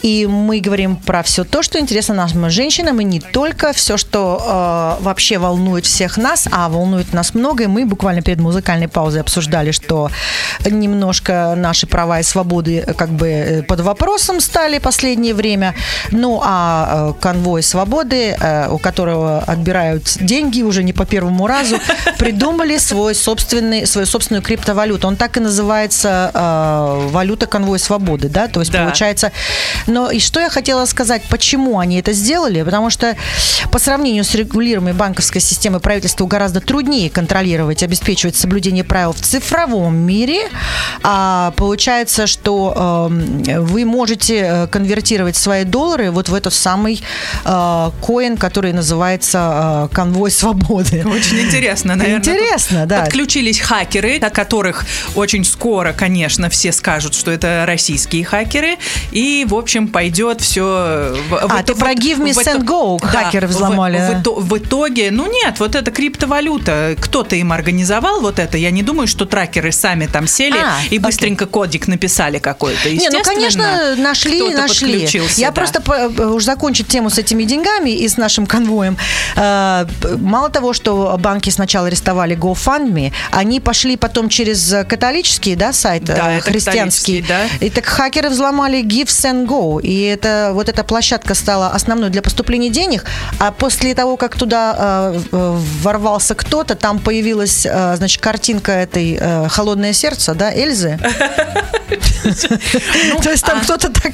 [0.00, 4.42] И мы говорим про все то, что интересно нам, женщинам, и не только все, что
[4.42, 7.64] а, вообще волнует всех нас, а волнует нас много.
[7.64, 10.10] И мы буквально перед музыкальной паузой обсуждали, что
[10.64, 15.74] немножко наши права и свободы как бы э, под вопросом стали последнее время.
[16.10, 21.67] Ну, а э, конвой свободы, э, у которого отбирают деньги уже не по первому разу,
[22.18, 25.06] придумали свой собственный, свою собственную криптовалюту.
[25.08, 28.84] Он так и называется э, валюта конвой свободы, да, то есть Да.
[28.84, 29.32] получается.
[29.86, 32.62] Но и что я хотела сказать, почему они это сделали?
[32.62, 33.16] Потому что
[33.72, 39.96] по сравнению с регулируемой банковской системой правительству гораздо труднее контролировать, обеспечивать соблюдение правил в цифровом
[39.96, 40.48] мире.
[41.02, 47.02] А получается, что э, вы можете э, конвертировать свои доллары вот в этот самый
[47.44, 51.04] э, коин, который называется э, конвой свободы.
[51.06, 51.57] Очень интересно,
[51.94, 52.18] наверное.
[52.18, 53.00] Интересно, да.
[53.02, 58.76] Подключились хакеры, от которых очень скоро, конечно, все скажут, что это российские хакеры.
[59.10, 61.14] И, в общем, пойдет все...
[61.48, 64.20] А, ты про Give Me Send Go хакеры взломали, В, да?
[64.20, 66.96] ито- в итоге, ну нет, вот это криптовалюта.
[67.00, 68.56] Кто-то им организовал вот это.
[68.56, 72.90] Я не думаю, что тракеры сами там сели А, и быстренько кодик написали какой-то.
[72.90, 75.08] Не, ну, конечно, нашли, нашли.
[75.36, 75.52] Я да.
[75.52, 78.96] просто по- уж закончить тему с этими деньгами и с нашим конвоем.
[79.36, 79.86] Э,
[80.18, 86.32] Мало того, что банки сначала арестовали GoFundMe, они пошли потом через католический да, сайт Да,
[86.32, 87.22] э, это христианский.
[87.22, 87.66] католический, да.
[87.66, 89.80] И так хакеры взломали Give Send Go.
[89.80, 93.04] И это, вот эта площадка стала основной для поступления денег.
[93.38, 99.16] А после того, как туда э, э, ворвался кто-то, там появилась, э, значит, картинка этой
[99.20, 100.98] э, «Холодное сердце», да, Эльзы.
[103.22, 104.12] То есть там кто-то так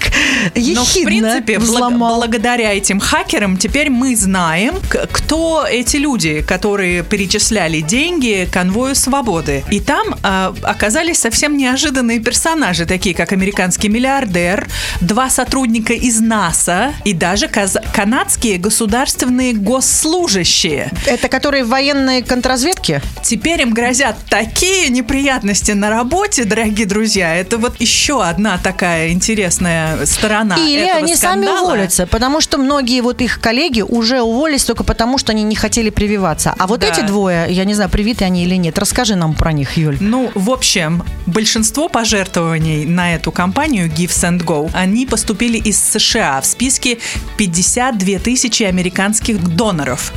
[0.55, 2.19] ехидно взломал.
[2.19, 4.75] благодаря этим хакерам теперь мы знаем,
[5.13, 9.63] кто эти люди, которые перечисляли деньги конвою свободы.
[9.71, 14.67] И там а, оказались совсем неожиданные персонажи, такие как американский миллиардер,
[15.01, 20.91] два сотрудника из НАСА и даже каз- канадские государственные госслужащие.
[21.07, 23.01] Это которые в военной контрразведке?
[23.23, 27.37] Теперь им грозят такие неприятности на работе, дорогие друзья.
[27.37, 31.67] Это вот еще одна такая интересная сторона Или этого они сами скандала.
[31.67, 35.91] уволятся, потому что многие вот их коллеги уже уволились только потому, что они не хотели
[35.91, 36.57] прививаться.
[36.59, 36.89] А вот Да.
[36.89, 39.97] эти двое, я не знаю, привиты они или нет, расскажи нам про них, Юль.
[40.01, 46.41] Ну, в общем, большинство пожертвований на эту компанию Give Send Go, они поступили из США
[46.41, 46.99] в списке
[47.37, 50.13] 52 тысячи американских доноров,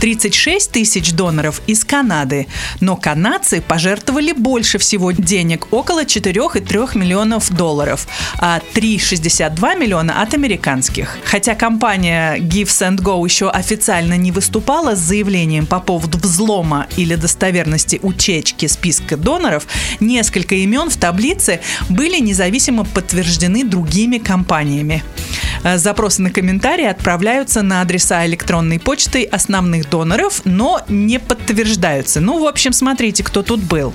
[0.00, 2.46] 36 тысяч доноров из Канады.
[2.80, 8.06] Но канадцы пожертвовали больше всего денег, около 4,3 миллионов долларов,
[8.38, 11.16] а 3,62 миллиона от американских.
[11.24, 17.14] Хотя компания Give Send Go еще официально не выступала с заявлением по поводу взлома или
[17.14, 19.66] достоверности утечки списка доноров,
[20.00, 25.02] несколько имен в таблице были независимо подтверждены другими компаниями.
[25.62, 32.20] Э, Запросы на комментарии отправляются на адреса электронной почты основных доноров, но не подтверждаются.
[32.20, 33.92] Ну, в общем, смотрите, кто тут был.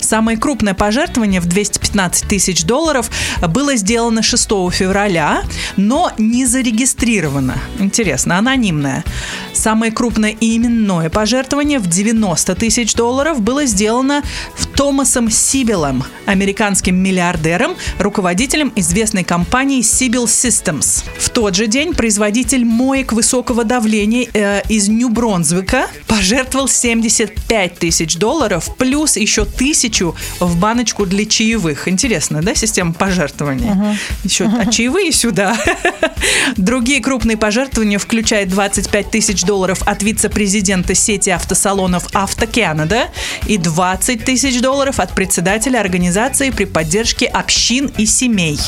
[0.00, 3.10] Самое крупное пожертвование в 215 тысяч долларов
[3.48, 5.42] было сделано 6 февраля,
[5.76, 7.58] но не зарегистрировано.
[7.78, 9.04] Интересно, анонимное.
[9.52, 14.22] Самое крупное именное пожертвование в 90 тысяч долларов было сделано
[14.54, 21.04] в Томасом Сибилом, американским миллиардером, руководителем известной компании Sibyl Systems.
[21.18, 28.70] В тот же день производитель моек высокого давления э, из Нью-Бронзвика пожертвовал 75 тысяч долларов
[28.76, 31.88] плюс еще тысячу в баночку для чаевых.
[31.88, 33.96] Интересно, да, система пожертвований?
[34.22, 35.56] Еще а чаевые сюда.
[36.56, 41.55] Другие крупные пожертвования включают 25 тысяч долларов от вице-президента сети автосалонов
[42.12, 43.08] «Автоканада»
[43.46, 48.58] и 20 тысяч долларов от председателя организации при поддержке общин и семей.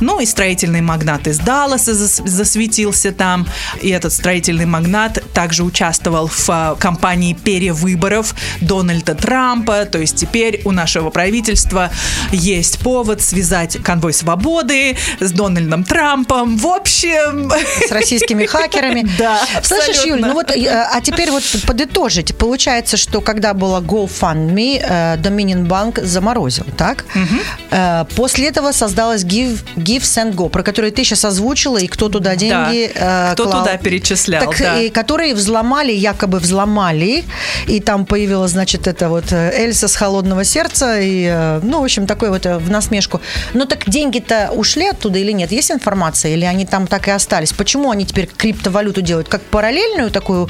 [0.00, 3.46] Ну и строительный магнат из Далласа зас- засветился там.
[3.82, 9.84] И этот строительный магнат также участвовал в а, кампании перевыборов Дональда Трампа.
[9.84, 11.90] То есть теперь у нашего правительства
[12.32, 16.56] есть повод связать конвой свободы с Дональдом Трампом.
[16.56, 17.50] В общем,
[17.88, 19.06] С российскими хакерами.
[19.18, 20.04] Да, Слышишь.
[20.04, 21.42] Юль, ну вот, э, а теперь вот
[22.20, 22.36] подытожить.
[22.36, 27.04] Получается, что когда было GoFundMe, э, что Мининбанк заморозил, так?
[27.70, 32.08] Э, После этого создалась Give, Give Send Go, про которую ты сейчас озвучила, и кто
[32.08, 33.64] туда деньги э, Кто клал.
[33.64, 34.80] туда перечислял, Так, да.
[34.80, 37.24] и которые взломали, якобы взломали,
[37.68, 42.30] и там появилась, значит, это вот Эльса с холодного сердца, и, ну, в общем, такой
[42.30, 43.20] вот в насмешку.
[43.54, 45.52] Но так деньги-то ушли оттуда или нет?
[45.52, 46.32] Есть информация?
[46.34, 47.52] Или они там так и остались?
[47.52, 49.28] Почему они теперь криптовалюту делают?
[49.28, 50.48] Как параллельную такую?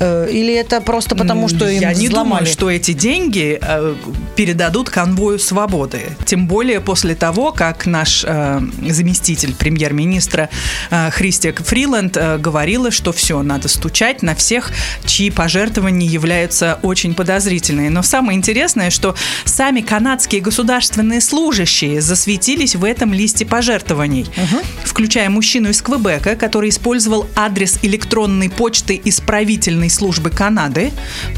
[0.00, 2.40] Или это просто потому, что им Я не взломали?
[2.40, 3.94] думаю, что эти деньги э,
[4.36, 6.00] передадут конвою свободы.
[6.24, 10.48] Тем более после того, как наш э, заместитель премьер-министра
[10.90, 14.70] э, Христия Фриланд э, говорила, что все, надо стучать на всех,
[15.04, 17.90] чьи пожертвования являются очень подозрительные.
[17.90, 24.26] Но самое интересное, что сами канадские государственные служащие засветились в этом листе пожертвований,
[24.84, 30.79] включая мужчину из Квебека, который использовал адрес электронной почты исправительной службы Канады,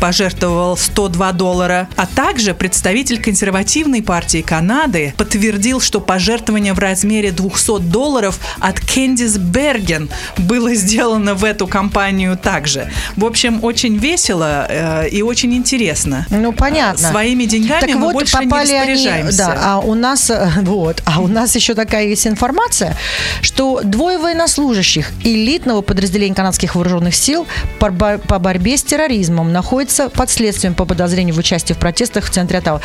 [0.00, 7.80] пожертвовал 102 доллара, а также представитель консервативной партии Канады подтвердил, что пожертвование в размере 200
[7.80, 12.90] долларов от Кендис Берген было сделано в эту компанию также.
[13.16, 16.26] В общем, очень весело э, и очень интересно.
[16.30, 17.08] Ну, понятно.
[17.08, 19.38] Своими деньгами Так мы вот, больше не попали они, распоряжаемся.
[19.38, 22.96] да, а у нас, э, вот, а у нас еще такая есть информация,
[23.40, 27.46] что двое военнослужащих элитного подразделения канадских вооруженных сил
[27.78, 32.30] по, по борьбе с терроризмом находятся под следствием по подозрению в участии в протестах в
[32.30, 32.80] центре Оттавы.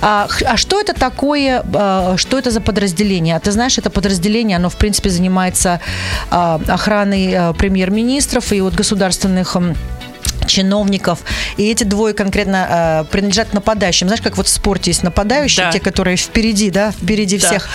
[0.00, 3.36] А, а что это такое, а, что это за подразделение?
[3.36, 5.80] А Ты знаешь, это подразделение, оно, в принципе, занимается
[6.30, 9.56] а, охраной а, премьер-министров и вот государственных
[10.48, 11.20] чиновников.
[11.56, 14.08] И эти двое конкретно э, принадлежат нападающим.
[14.08, 15.72] Знаешь, как вот в спорте есть нападающие, Да.
[15.72, 17.46] те, которые впереди, да, впереди Да.
[17.46, 17.68] всех.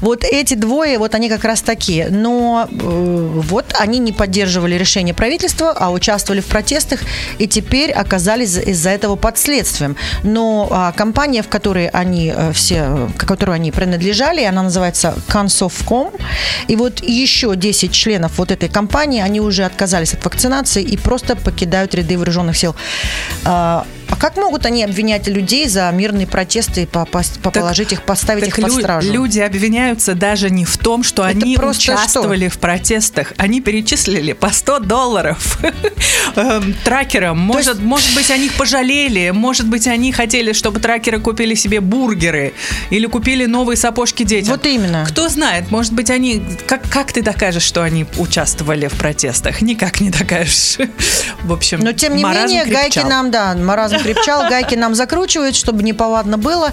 [0.00, 2.08] Вот эти двое, вот они как раз такие.
[2.10, 7.00] Но э, вот они не поддерживали решение правительства, а участвовали в протестах
[7.38, 9.96] и теперь оказались из-за этого под следствием.
[10.22, 15.14] Но а, компания, в которой они э, все, э, к которой они принадлежали, она называется
[15.28, 16.20] Consofcom.
[16.68, 21.36] И вот еще 10 членов вот этой компании, они уже отказались от вакцинации и просто
[21.36, 22.74] покидают ряды вооруженных сил.
[23.44, 28.44] А а как могут они обвинять людей за мирные протесты и попасть, положить их, поставить
[28.44, 29.12] Так их под лю- стражу?
[29.12, 33.32] люди обвиняются даже не в том, что Это они участвовали в протестах.
[33.36, 35.58] Они перечислили по 100 долларов
[36.36, 37.38] эм, тракерам.
[37.38, 39.30] Может, может быть, они их пожалели.
[39.30, 42.54] Может быть, они хотели, чтобы тракеры купили себе бургеры
[42.90, 44.52] или купили новые сапожки детям.
[44.52, 45.04] Вот именно.
[45.06, 46.42] Кто знает, может быть, они...
[46.66, 49.60] Как, как ты докажешь, что они участвовали в протестах?
[49.62, 50.78] Никак не докажешь.
[51.42, 53.10] В общем, Но тем не менее, гайки крепчал.
[53.10, 56.70] нам, да, маразм крепчал, гайки нам закручивают, чтобы неповадно было.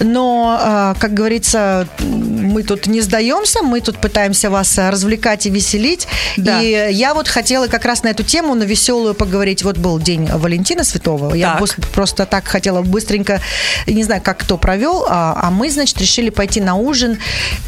[0.00, 6.06] Но, а, как говорится, мы тут не сдаемся, мы тут пытаемся вас развлекать и веселить.
[6.36, 6.60] Да.
[6.60, 9.62] И я вот хотела как раз на эту тему, на веселую поговорить.
[9.62, 11.34] Вот был день Валентина Святого.
[11.34, 11.62] Я Так.
[11.62, 13.40] быс- просто так хотела быстренько,
[13.86, 17.18] не знаю, как кто провел, а, а мы, значит, решили пойти на ужин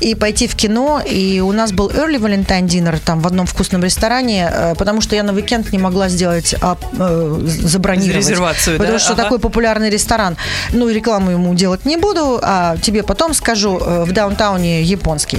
[0.01, 1.03] и пойти в кино.
[1.05, 5.17] И у нас был early Valentine dinner там в одном вкусном ресторане, э, потому что
[5.17, 8.17] я на уикенд не могла сделать а, э, забронировать.
[8.17, 8.99] Резервацию, Потому да?
[8.99, 9.25] что Ага.
[9.25, 10.37] такой популярный ресторан.
[10.73, 15.39] Ну, рекламу ему делать не буду, а тебе потом скажу, э, в даунтауне японский.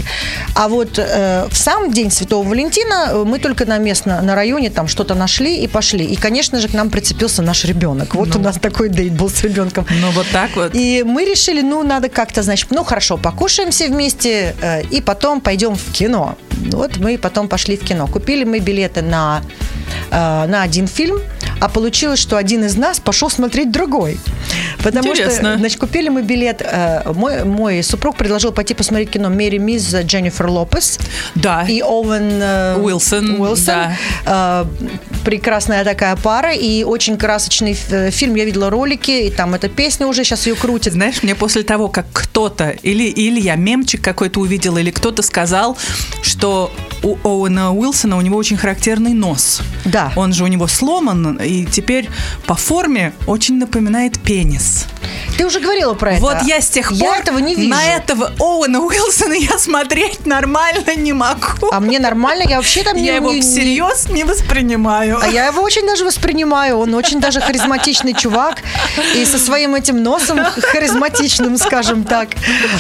[0.56, 4.70] А вот э, в сам день Святого Валентина э, мы только на местно, на районе
[4.70, 6.06] там что-то нашли и пошли.
[6.06, 8.16] И, конечно же, к нам прицепился наш ребенок.
[8.16, 9.86] Вот у нас такой дейт был с ребенком.
[10.02, 10.72] Ну, вот так вот.
[10.74, 15.42] И мы решили, ну, надо как-то, значит, ну, хорошо, покушаем все вместе, э, и потом
[15.42, 16.36] пойдем в кино.
[16.72, 18.08] Вот мы потом пошли в кино.
[18.08, 19.42] Купили мы билеты на,
[20.12, 21.20] э, на один фильм,
[21.64, 24.20] а получилось, что один из нас пошел смотреть другой.
[24.84, 25.52] Потому Интересно.
[25.52, 26.62] что, значит, купили мы билет.
[26.62, 31.00] э, мой, мой супруг предложил пойти посмотреть кино «Мэри Мисс» Дженнифер Лопес
[31.36, 31.64] Да.
[31.66, 33.66] и Оуэн э, Уилсон, Уилсон.
[33.66, 33.96] да.
[34.26, 34.66] Э,
[35.24, 37.74] прекрасная такая пара и очень красочный
[38.12, 38.36] фильм.
[38.36, 40.92] Я видела ролики, и там эта песня уже сейчас ее крутит.
[40.92, 45.78] Знаешь, мне после того, как кто-то, или, или я мемчик какой-то увидела, или кто-то сказал,
[46.22, 49.62] что у Оуэна Уилсона у него очень характерный нос.
[49.86, 50.12] Да.
[50.18, 52.10] Он же у него сломан, и теперь
[52.48, 54.86] по форме очень напоминает пенис.
[55.38, 56.22] Ты уже говорила про это.
[56.22, 57.70] Вот я с тех пор Я этого не вижу.
[57.70, 61.70] на этого Оуэна Уилсона я смотреть нормально не могу.
[61.72, 63.06] А мне нормально, я вообще там не...
[63.06, 65.20] я его не- не- всерьез не воспринимаю.
[65.22, 66.78] А я его очень даже воспринимаю.
[66.78, 68.60] Он очень даже харизматичный чувак.
[69.16, 70.40] И со своим этим носом
[70.84, 72.30] харизматичным, скажем так.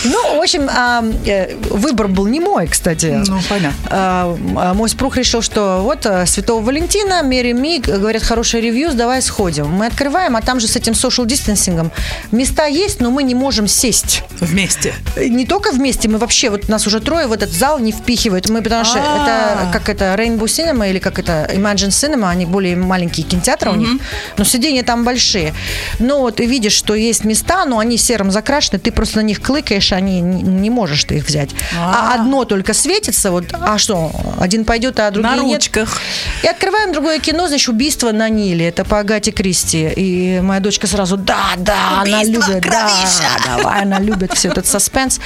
[0.03, 3.21] Ну, в общем, а, э, выбор был не мой, кстати.
[3.28, 3.78] Ну, понятно.
[3.89, 4.36] А,
[4.71, 9.22] э, мой супруг решил, что вот э, Святого Валентина, Мэри Ми, говорят, хороший ревью, давай
[9.22, 9.68] сходим.
[9.68, 11.91] Мы открываем, а там же с этим social дистанцингом
[12.32, 14.24] места есть, но мы не можем сесть.
[14.39, 14.93] Вместе.
[15.18, 18.49] Не только вместе, мы вообще, вот нас уже трое в этот зал не впихивают.
[18.49, 19.64] Мы, потому что А.
[19.68, 23.76] это, как это, Rainbow Cinema или как это, Imagine Cinema, они более маленькие кинотеатры у
[23.76, 24.01] них,
[24.38, 25.53] но сиденья там большие.
[25.99, 29.41] Но вот ты видишь, что есть места, но они серым закрашены, ты просто на них
[29.41, 31.49] кликаешь, они не, можешь ты их взять.
[31.78, 32.16] А, А.
[32.16, 35.55] одно только светится, вот, а что, один пойдет, а другие На нет.
[35.61, 35.99] ручках.
[36.43, 38.67] И открываем другое кино, значит, «Убийство на Ниле».
[38.67, 39.91] Это по Агате Кристи.
[39.95, 43.29] И моя дочка сразу, да, да, она Убийство, любит, да, кровища.
[43.45, 45.19] давай, она любит все этот саспенс.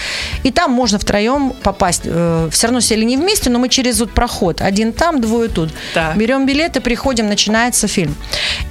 [0.43, 2.01] И там можно втроем попасть.
[2.05, 4.61] Э, Все равно сели не вместе, но мы через вот проход.
[4.61, 5.69] Один там, двое тут.
[5.93, 6.17] Так.
[6.17, 8.15] Берем билеты, приходим, начинается фильм.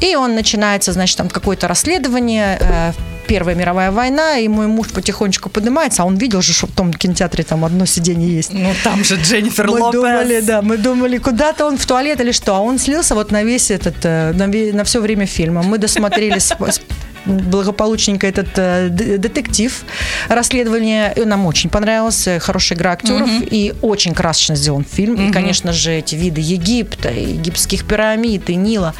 [0.01, 2.93] И он начинается, значит, там какое-то расследование, э,
[3.27, 6.93] Первая мировая война, и мой муж потихонечку поднимается, а он видел же, что в том
[6.93, 8.53] кинотеатре там одно сиденье есть.
[8.53, 9.93] Ну, там же Дженнифер Мы Лопес.
[10.01, 13.43] думали, да, мы думали, куда-то он в туалет или что, а он слился вот на
[13.43, 15.63] весь этот, э, на, на все время фильма.
[15.63, 16.81] Мы досмотрели с- с-
[17.27, 19.85] благополучненько этот э, детектив,
[20.29, 25.73] расследование, и нам очень понравился, хорошая игра актеров, и очень красочно сделан фильм, и, конечно
[25.73, 28.95] же, эти виды Египта, и египетских пирамид, и Нила,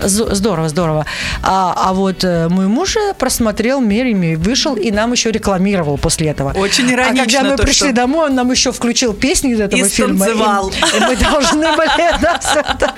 [0.00, 1.06] здорово, здорово.
[1.42, 6.28] А, а вот э, мой муж э, просмотрел Мерими, вышел, и нам еще рекламировал после
[6.28, 6.52] этого.
[6.52, 9.60] Очень А иронично когда мы то, пришли что- домой, он нам еще включил песни из
[9.60, 10.24] этого И фильма.
[10.24, 10.70] станцевал.
[10.70, 12.94] И мы должны были это.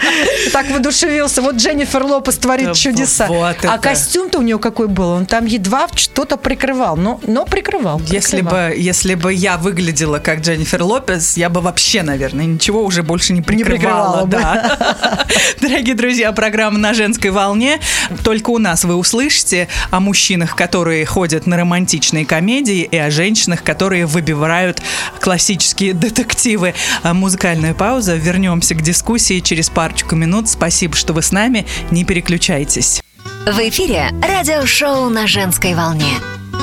[0.53, 1.43] так воодушевился.
[1.43, 3.27] Вот Дженнифер Лопес творит чудеса.
[3.29, 5.11] вот а костюм-то у него какой был?
[5.11, 6.97] Он там едва что-то прикрывал.
[6.97, 8.01] Но, но прикрывал.
[8.07, 8.69] Если прикрывал.
[8.71, 13.35] бы, если бы я выглядела как Дженнифер Лопес, я бы вообще, наверное, ничего уже больше
[13.35, 14.25] не прикрывала.
[14.25, 14.31] прикрывала бы.
[14.31, 15.27] да.
[15.61, 17.81] Дорогие друзья, программа «На женской волне».
[18.25, 23.63] Только у нас вы услышите о мужчинах, которые ходят на романтичные комедии, и о женщинах,
[23.63, 24.81] которые выбивают
[25.21, 26.75] классические детективы.
[27.03, 28.15] А, Музыкальная пауза.
[28.15, 30.49] Вернемся к дискуссии через парочку минут.
[30.49, 31.67] Спасибо, что вы с нами.
[31.91, 33.03] Не переключайтесь.
[33.45, 36.15] В эфире радиошоу на женской волне.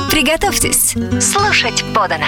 [0.10, 2.28] Приготовьтесь слушать подано.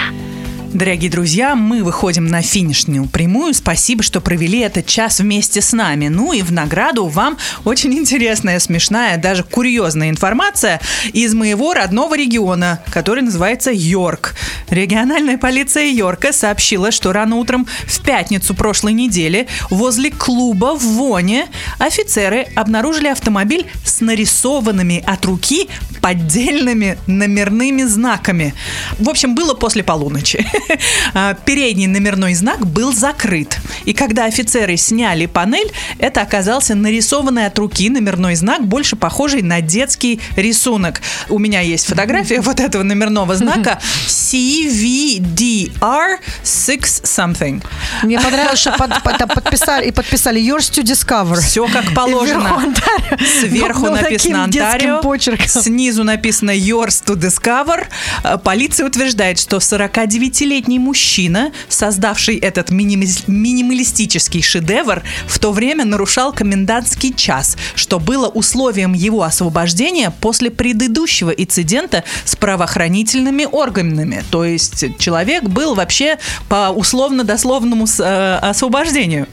[0.72, 3.52] Дорогие друзья, мы выходим на финишную прямую.
[3.52, 6.08] Спасибо, что провели этот час вместе с нами.
[6.08, 10.80] Ну и в награду вам очень интересная, смешная, даже курьезная информация
[11.12, 14.34] из моего родного региона, который называется Йорк.
[14.70, 21.48] Региональная полиция Йорка сообщила, что рано утром в пятницу прошлой недели возле клуба в Воне
[21.78, 25.68] офицеры обнаружили автомобиль с нарисованными от руки
[26.00, 28.54] поддельными номерными знаками.
[28.98, 30.46] В общем, было после полуночи.
[31.14, 33.58] А, Передний номерной знак был закрыт.
[33.84, 39.60] И когда офицеры сняли панель, это оказался нарисованный от руки номерной знак, больше похожий на
[39.60, 41.00] детский рисунок.
[41.28, 47.62] У меня есть фотография вот этого номерного знака CVDR 6 something.
[48.02, 51.40] Мне понравилось, что под- под- подписали, и подписали Yours to Discover.
[51.40, 52.74] Все как положено.
[53.40, 54.48] Сверху Ну, написано
[55.02, 55.62] почерком.
[55.62, 57.86] снизу написано Yours to Discover.
[58.24, 59.60] Э, Полиция утверждает, что
[60.52, 68.92] 49-летний мужчина, создавший этот минималистический шедевр, в то время нарушал комендантский час, что было условием
[68.92, 74.22] его освобождения после предыдущего инцидента с правоохранительными органами.
[74.30, 79.26] То есть человек был вообще по условно-дословному э, освобождению.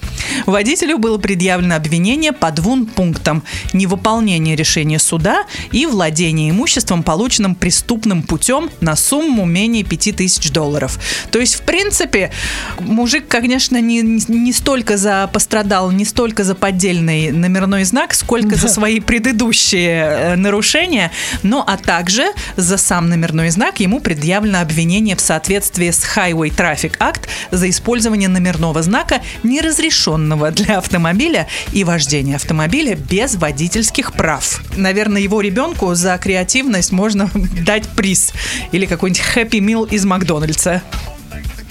[0.46, 3.44] Водителю было предъявлено обвинение по двум пунктам.
[3.74, 11.00] Невыполнение решения суда и владение имуществом, полученным преступным путем на сумму менее 5000 долларов.
[11.32, 12.32] То есть, в принципе,
[12.80, 18.68] мужик, конечно, не, не столько за пострадал, не столько за поддельный номерной знак, сколько за
[18.68, 21.12] свои предыдущие э, нарушения,
[21.44, 26.98] но а также за сам номерной знак ему предъявлено обвинение в соответствии с Highway Traffic
[27.00, 34.62] Act за использование номерного знака, неразрешенного для автомобиля и вождение автомобиля без водительских прав.
[34.76, 37.30] Наверное, его ребенку за креативность можно
[37.66, 38.34] дать приз
[38.72, 40.82] или какой-нибудь Happy Meal из Макдональдса.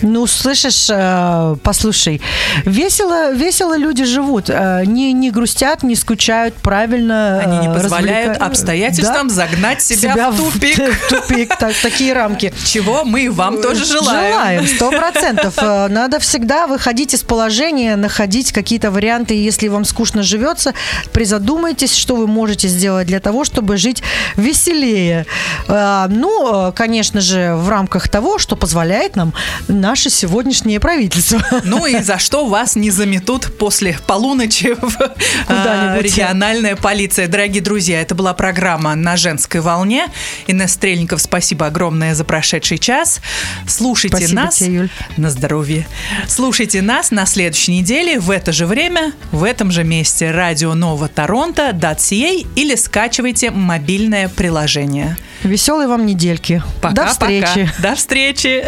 [0.00, 2.20] Ну, слышишь, э, послушай,
[2.64, 7.40] весело, весело люди живут, э, не, не грустят, не скучают, правильно.
[7.44, 9.34] Они не э, позволяют развлека- обстоятельствам Да.
[9.34, 10.78] загнать себя, в тупик.
[10.78, 12.52] в тупик, так- такие рамки.
[12.64, 14.32] Чего мы вам тоже желаем.
[14.32, 15.56] Желаем, сто процентов.
[15.56, 19.34] Надо всегда выходить из положения, находить какие-то варианты.
[19.34, 20.74] Если вам скучно живется,
[21.12, 24.02] призадумайтесь, что вы можете сделать для того, чтобы жить
[24.36, 25.26] веселее.
[25.68, 29.32] Ну, конечно же, в рамках того, что позволяет нам
[29.88, 31.42] наше сегодняшнее правительство.
[31.64, 34.96] Ну и за что вас не заметут после полуночи в
[35.48, 37.26] а, региональная полиция.
[37.26, 40.08] Дорогие друзья, это была программа «На женской волне».
[40.46, 43.22] Инесса Стрельников, спасибо огромное за прошедший час.
[43.66, 44.56] Слушайте спасибо нас.
[44.56, 44.90] Тебе, Юль.
[45.16, 45.86] На здоровье.
[46.28, 51.08] Слушайте нас на следующей неделе в это же время, в этом же месте радио Нова
[51.08, 55.16] Торонто, .ca или скачивайте мобильное приложение.
[55.44, 56.62] Веселой вам недельки.
[56.82, 57.70] Пока, До встречи.
[57.76, 57.90] Пока.
[57.90, 58.64] До встречи.